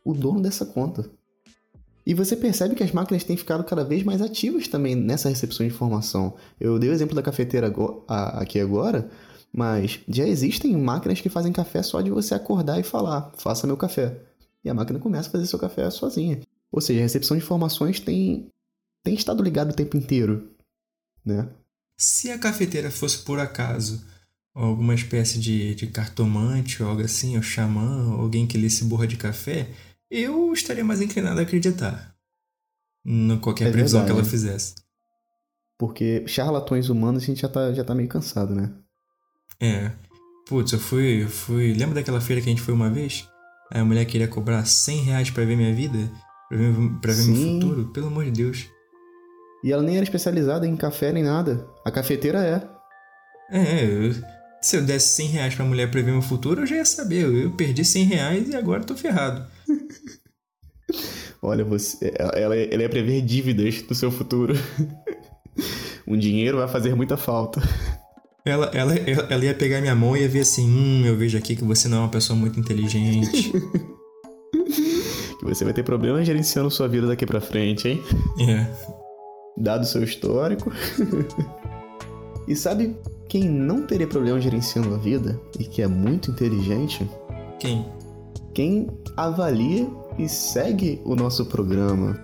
o 0.04 0.14
dono 0.14 0.39
dessa 0.39 0.66
conta. 0.66 1.10
E 2.06 2.14
você 2.14 2.36
percebe 2.36 2.76
que 2.76 2.84
as 2.84 2.91
máquinas 2.91 3.24
têm 3.24 3.36
ficado 3.36 3.64
cada 3.64 3.84
vez 3.84 4.03
mais 4.03 4.22
ativas 4.22 4.68
também 4.68 4.95
nessa 4.95 5.28
recepção 5.28 5.66
de 5.66 5.74
informação. 5.74 6.36
Eu 6.60 6.78
dei 6.78 6.89
o 6.89 6.93
exemplo 6.93 7.16
da 7.16 7.24
cafeteira 7.24 7.74
aqui 8.08 8.60
agora, 8.60 9.10
Mas 9.51 10.01
já 10.08 10.28
existem 10.28 10.76
máquinas 10.76 11.22
que 11.22 11.30
fazem 11.30 11.53
café 11.53 11.82
só 11.82 12.01
de 12.01 12.12
você 12.12 12.36
acordar 12.36 12.78
e 12.80 12.84
falar, 12.84 13.32
faça 13.38 13.66
meu 13.66 13.78
café. 13.78 14.20
E 14.64 14.70
a 14.70 14.74
máquina 14.74 14.99
começa 14.99 15.30
a 15.30 15.32
fazer 15.32 15.47
seu 15.47 15.58
café 15.58 15.89
sozinha. 15.89 16.41
Ou 16.72 16.82
seja, 16.82 16.99
a 16.99 17.03
recepção 17.03 17.38
de 17.38 17.43
informações 17.43 17.99
tem, 17.99 18.49
tem 19.01 19.14
estado 19.14 19.41
ligado 19.41 19.72
o 19.72 19.76
tempo 19.76 19.95
inteiro, 19.95 20.51
né? 21.26 21.47
Se 21.97 22.30
a 22.30 22.38
cafeteira 22.38 22.91
fosse 22.91 23.20
por 23.20 23.39
acaso 23.39 24.06
alguma 24.53 24.93
espécie 24.93 25.39
de, 25.39 25.74
de 25.74 25.88
cartomante 25.88 26.84
ou 26.84 26.89
algo 26.89 27.01
assim, 27.01 27.38
ou 27.38 27.41
xamã, 27.41 28.12
alguém 28.12 28.45
que 28.45 28.58
lesse 28.58 28.84
borra 28.84 29.08
de 29.08 29.16
café, 29.16 29.70
eu 30.10 30.51
estaria 30.53 30.84
mais 30.84 31.01
inclinado 31.01 31.39
a 31.39 31.43
acreditar 31.43 32.14
em 33.06 33.38
qualquer 33.39 33.68
É 33.70 33.72
previsão 33.72 34.01
que 34.01 34.06
verdade. 34.08 34.22
ela 34.28 34.30
fizesse. 34.30 34.76
Porque 35.78 36.26
charlatões 36.28 36.89
humanos 36.89 37.24
a 37.24 37.26
gente 37.26 37.41
já 37.41 37.49
tá, 37.49 37.74
já 37.74 37.84
tá 37.84 37.93
meio 37.93 38.08
cansado, 38.10 38.56
né? 38.56 38.74
É. 39.60 39.91
Putz, 40.47 40.72
eu 40.74 40.80
fui, 40.80 41.24
eu 41.24 41.30
fui. 41.30 41.74
Lembra 41.74 41.95
daquela 41.95 42.22
feira 42.22 42.41
que 42.41 42.47
a 42.47 42.51
gente 42.51 42.62
foi 42.62 42.74
uma 42.74 42.89
vez? 42.89 43.28
Aí 43.72 43.82
a 43.82 43.86
mulher 43.86 44.06
queria 44.06 44.28
cobrar 44.28 44.64
100 44.64 45.01
reais 45.01 45.30
pra 45.32 45.43
ver 45.43 45.58
minha 45.58 45.74
vida? 45.74 45.97
Pra 46.47 46.58
ver, 46.58 46.74
pra 47.01 47.14
ver 47.14 47.24
meu 47.26 47.53
futuro? 47.53 47.91
Pelo 47.91 48.08
amor 48.08 48.26
de 48.26 48.32
Deus. 48.32 48.66
E 49.64 49.72
ela 49.72 49.82
nem 49.82 49.95
era 49.95 50.03
especializada 50.03 50.68
em 50.68 50.78
café 50.78 51.12
nem 51.12 51.24
nada. 51.24 51.68
A 51.84 51.91
cafeteira 51.91 52.43
é. 52.45 52.70
É, 53.49 53.84
eu- 53.86 54.35
se 54.66 54.78
eu 54.78 54.82
desse 54.82 55.09
100 55.09 55.28
reais 55.28 55.53
pra 55.53 55.63
mulher 55.63 55.91
prever 55.91 56.11
meu 56.11 56.24
futuro, 56.24 56.61
eu 56.61 56.66
já 56.66 56.78
ia 56.78 56.86
saber. 56.86 57.24
Eu, 57.24 57.51
perdi 57.51 57.86
100 57.86 58.03
reais 58.05 58.49
e 58.49 58.55
agora 58.55 58.84
tô 58.84 58.95
ferrado. 58.95 59.45
Olha, 61.39 61.63
você, 61.63 62.11
ela, 62.18 62.55
ela 62.55 62.82
ia 62.82 62.89
prever 62.89 63.22
dívidas 63.22 63.84
do 63.84 63.93
seu 63.93 64.09
futuro. 64.09 64.55
um 66.07 66.18
dinheiro 66.18 66.57
vai 66.57 66.68
fazer 66.68 66.95
muita 66.95 67.16
falta. 67.16 67.61
Ela, 68.43 68.72
ela, 68.74 68.95
ela 68.95 69.28
ela 69.30 69.45
ia 69.45 69.53
pegar 69.53 69.82
minha 69.82 69.93
mão 69.93 70.18
e 70.18 70.22
ia 70.22 70.28
ver 70.28 70.39
assim: 70.39 70.68
hum, 70.68 71.05
eu 71.05 71.16
vejo 71.16 71.38
aqui 71.38 71.55
que 71.55 71.63
você 71.63 71.88
não 71.88 71.97
é 71.97 72.01
uma 72.01 72.09
pessoa 72.09 72.38
muito 72.38 72.59
inteligente. 72.59 73.53
Que 75.38 75.43
você 75.43 75.66
vai 75.66 75.74
ter 75.74 75.84
problemas 75.84 76.26
gerenciando 76.26 76.72
sua 76.72 76.88
vida 76.88 77.07
daqui 77.07 77.26
pra 77.26 77.41
frente, 77.41 77.89
hein? 77.89 78.01
é. 78.39 78.66
Dado 79.57 79.84
o 79.84 79.86
seu 79.86 80.01
histórico. 80.01 80.72
e 82.47 82.55
sabe 82.55 82.95
quem 83.28 83.49
não 83.49 83.82
teria 83.82 84.07
problema 84.07 84.39
gerenciando 84.39 84.93
a 84.93 84.97
vida 84.97 85.39
e 85.59 85.63
que 85.63 85.82
é 85.82 85.88
muito 85.88 86.32
inteligente? 86.32 87.09
Quem? 87.59 87.86
Quem 88.53 88.88
avalia 89.17 89.88
e 90.17 90.30
segue 90.30 91.01
o 91.03 91.15
nosso 91.15 91.45
programa 91.45 92.19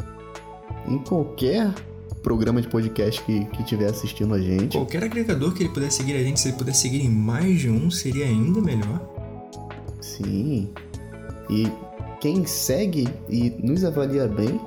em 0.87 0.97
qualquer 0.99 1.73
programa 2.21 2.61
de 2.61 2.67
podcast 2.67 3.21
que, 3.23 3.45
que 3.45 3.61
estiver 3.63 3.89
assistindo 3.89 4.33
a 4.33 4.39
gente. 4.39 4.77
Qualquer 4.77 5.03
agregador 5.03 5.53
que 5.53 5.63
ele 5.63 5.73
puder 5.73 5.91
seguir 5.91 6.15
a 6.15 6.23
gente, 6.23 6.39
se 6.39 6.49
ele 6.49 6.57
puder 6.57 6.73
seguir 6.73 7.03
em 7.03 7.09
mais 7.09 7.59
de 7.59 7.69
um, 7.69 7.89
seria 7.89 8.25
ainda 8.25 8.61
melhor. 8.61 9.01
Sim. 9.99 10.69
E 11.49 11.67
quem 12.19 12.45
segue 12.45 13.07
e 13.27 13.49
nos 13.61 13.83
avalia 13.83 14.27
bem 14.27 14.59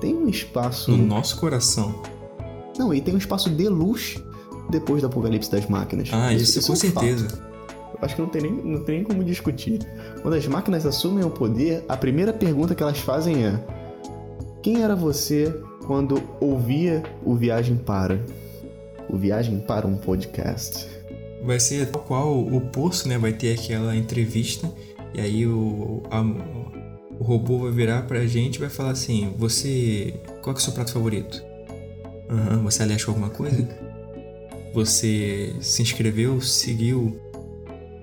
tem 0.00 0.14
um 0.14 0.28
espaço. 0.28 0.90
No 0.90 1.06
nosso 1.06 1.38
coração. 1.38 2.02
Não, 2.78 2.92
e 2.92 3.00
tem 3.00 3.14
um 3.14 3.18
espaço 3.18 3.50
de 3.50 3.68
luz 3.68 4.20
depois 4.70 5.00
do 5.02 5.06
apocalipse 5.08 5.50
das 5.50 5.66
máquinas. 5.66 6.08
Ah, 6.12 6.32
isso, 6.32 6.58
é 6.58 6.62
com 6.62 6.72
um 6.72 6.76
fato. 6.76 7.00
certeza. 7.04 7.46
Eu 7.92 7.98
acho 8.02 8.14
que 8.14 8.20
não 8.22 8.28
tem, 8.28 8.42
nem, 8.42 8.52
não 8.52 8.84
tem 8.84 8.96
nem 8.96 9.04
como 9.04 9.24
discutir. 9.24 9.80
Quando 10.22 10.34
as 10.34 10.46
máquinas 10.46 10.84
assumem 10.84 11.24
o 11.24 11.30
poder, 11.30 11.84
a 11.88 11.96
primeira 11.96 12.32
pergunta 12.32 12.74
que 12.74 12.82
elas 12.82 12.98
fazem 12.98 13.44
é: 13.46 13.58
Quem 14.62 14.82
era 14.82 14.94
você 14.96 15.54
quando 15.86 16.20
ouvia 16.40 17.02
o 17.24 17.34
Viagem 17.34 17.76
Para? 17.76 18.20
O 19.08 19.16
Viagem 19.16 19.60
para 19.60 19.86
um 19.86 19.96
podcast. 19.96 20.86
Vai 21.44 21.60
ser 21.60 21.86
tal 21.90 22.02
qual 22.02 22.38
o 22.38 22.60
Poço, 22.60 23.08
né? 23.08 23.16
Vai 23.16 23.32
ter 23.32 23.56
aquela 23.58 23.94
entrevista 23.96 24.68
e 25.14 25.20
aí 25.20 25.46
o, 25.46 26.02
a- 26.10 26.22
o 27.18 27.22
robô 27.24 27.58
vai 27.60 27.70
virar 27.70 28.02
pra 28.02 28.26
gente 28.26 28.56
e 28.56 28.58
vai 28.58 28.68
falar 28.68 28.90
assim: 28.90 29.32
Você. 29.38 30.14
Qual 30.42 30.52
que 30.54 30.60
é 30.60 30.62
o 30.62 30.64
seu 30.64 30.72
prato 30.72 30.92
favorito? 30.92 31.42
Aham, 32.28 32.62
você 32.64 32.82
ali 32.82 32.94
achou 32.94 33.12
alguma 33.14 33.30
coisa? 33.30 33.56
Você 34.76 35.56
se 35.58 35.80
inscreveu, 35.80 36.38
seguiu, 36.38 37.18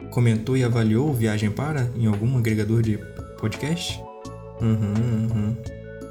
comentou 0.09 0.57
e 0.57 0.63
avaliou 0.63 1.13
Viagem 1.13 1.51
Para 1.51 1.88
em 1.95 2.07
algum 2.07 2.36
agregador 2.36 2.82
de 2.82 2.97
podcast? 3.38 4.01
Uhum, 4.59 4.93
uhum. 5.36 5.55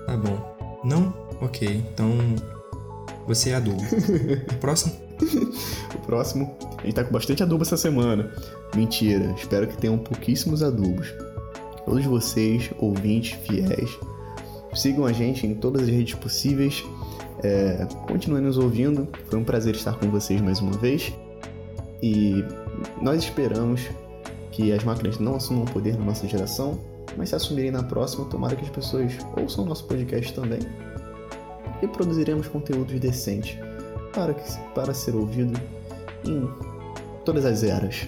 Tá 0.07 0.17
bom. 0.17 0.81
Não? 0.85 1.13
Ok, 1.41 1.69
então. 1.93 2.17
Você 3.27 3.51
é 3.51 3.57
adubo. 3.57 3.83
Próximo? 4.61 4.95
O 5.97 5.99
próximo, 6.07 6.57
a 6.79 6.83
gente 6.87 6.95
tá 6.95 7.03
com 7.03 7.13
bastante 7.13 7.43
adubo 7.43 7.65
essa 7.65 7.77
semana. 7.77 8.33
Mentira, 8.77 9.35
espero 9.37 9.67
que 9.67 9.77
tenham 9.77 9.99
pouquíssimos 9.99 10.63
adubos. 10.63 11.13
Todos 11.85 12.05
vocês, 12.05 12.71
ouvintes 12.79 13.37
fiéis, 13.45 13.99
sigam 14.75 15.07
a 15.07 15.13
gente 15.13 15.45
em 15.45 15.57
todas 15.57 15.83
as 15.83 15.89
redes 15.89 16.15
possíveis. 16.15 16.85
É, 17.43 17.87
continuem 18.07 18.43
nos 18.43 18.57
ouvindo, 18.57 19.09
foi 19.27 19.39
um 19.39 19.45
prazer 19.45 19.75
estar 19.75 19.99
com 19.99 20.09
vocês 20.11 20.41
mais 20.41 20.61
uma 20.61 20.73
vez. 20.73 21.13
E 22.03 22.45
nós 23.01 23.23
esperamos 23.23 23.83
que 24.51 24.73
as 24.73 24.85
máquinas 24.85 25.19
não 25.19 25.37
assumam 25.37 25.65
o 25.65 25.71
poder 25.71 25.97
na 25.99 26.05
nossa 26.05 26.27
geração, 26.29 26.79
mas 27.17 27.31
se 27.31 27.35
assumirem 27.35 27.71
na 27.71 27.83
próxima, 27.83 28.25
tomara 28.27 28.55
que 28.57 28.65
as 28.65 28.71
pessoas 28.71 29.13
ouçam 29.37 29.65
nosso 29.65 29.85
podcast 29.85 30.33
também. 30.35 30.61
E 31.83 31.87
produziremos 31.87 32.47
conteúdos 32.49 32.99
decentes 33.01 33.57
para, 34.15 34.35
que- 34.35 34.59
para 34.75 34.95
ser 34.95 35.15
ouvido 35.15 35.59
em 36.25 36.49
todas 37.25 37.45
as 37.45 37.63
eras. 37.65 38.07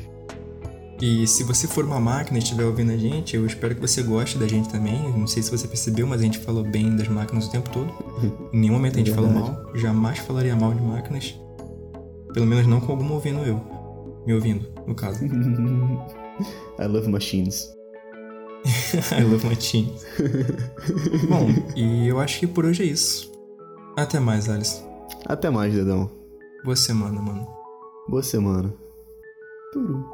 E 1.03 1.27
se 1.27 1.43
você 1.43 1.67
for 1.67 1.85
uma 1.85 1.99
máquina 1.99 2.39
e 2.39 2.43
estiver 2.43 2.65
ouvindo 2.65 2.93
a 2.93 2.97
gente, 2.97 3.35
eu 3.37 3.45
espero 3.45 3.75
que 3.75 3.81
você 3.81 4.03
goste 4.03 4.39
da 4.39 4.47
gente 4.47 4.69
também. 4.69 4.97
Não 5.17 5.27
sei 5.27 5.43
se 5.43 5.51
você 5.51 5.67
percebeu, 5.67 6.07
mas 6.07 6.21
a 6.21 6.25
gente 6.25 6.39
falou 6.39 6.63
bem 6.63 6.95
das 6.95 7.09
máquinas 7.09 7.47
o 7.47 7.51
tempo 7.51 7.69
todo. 7.71 7.93
Em 8.53 8.61
nenhum 8.61 8.75
momento 8.75 8.95
a 8.95 8.99
gente 8.99 9.11
É 9.11 9.15
falou 9.15 9.31
verdade. 9.31 9.53
mal. 9.53 9.77
Jamais 9.77 10.19
falaria 10.19 10.55
mal 10.57 10.73
de 10.75 10.83
máquinas. 10.83 11.39
Pelo 12.33 12.47
menos 12.47 12.67
não 12.67 12.81
com 12.81 12.93
algum 12.93 13.13
ouvindo 13.13 13.41
eu. 13.41 13.61
Me 14.27 14.35
ouvindo, 14.35 14.67
no 14.87 14.95
caso. 14.95 15.25
I 16.79 16.87
love 16.87 17.09
machines. 17.09 17.73
I 19.13 19.23
love 19.23 19.57
team. 19.57 19.93
Bom, 21.29 21.49
e 21.77 22.09
eu 22.09 22.19
acho 22.19 22.41
que 22.41 22.47
por 22.47 22.65
hoje 22.65 22.83
é 22.83 22.87
isso. 22.87 23.31
Até 23.97 24.19
mais, 24.19 24.49
Alice. 24.49 24.83
Até 25.27 25.51
mais, 25.51 25.73
dedão. 25.75 26.11
Boa 26.65 26.77
semana, 26.77 27.21
mano. 27.21 27.47
Boa 28.09 28.23
semana. 28.23 28.73
Turu. 29.73 30.05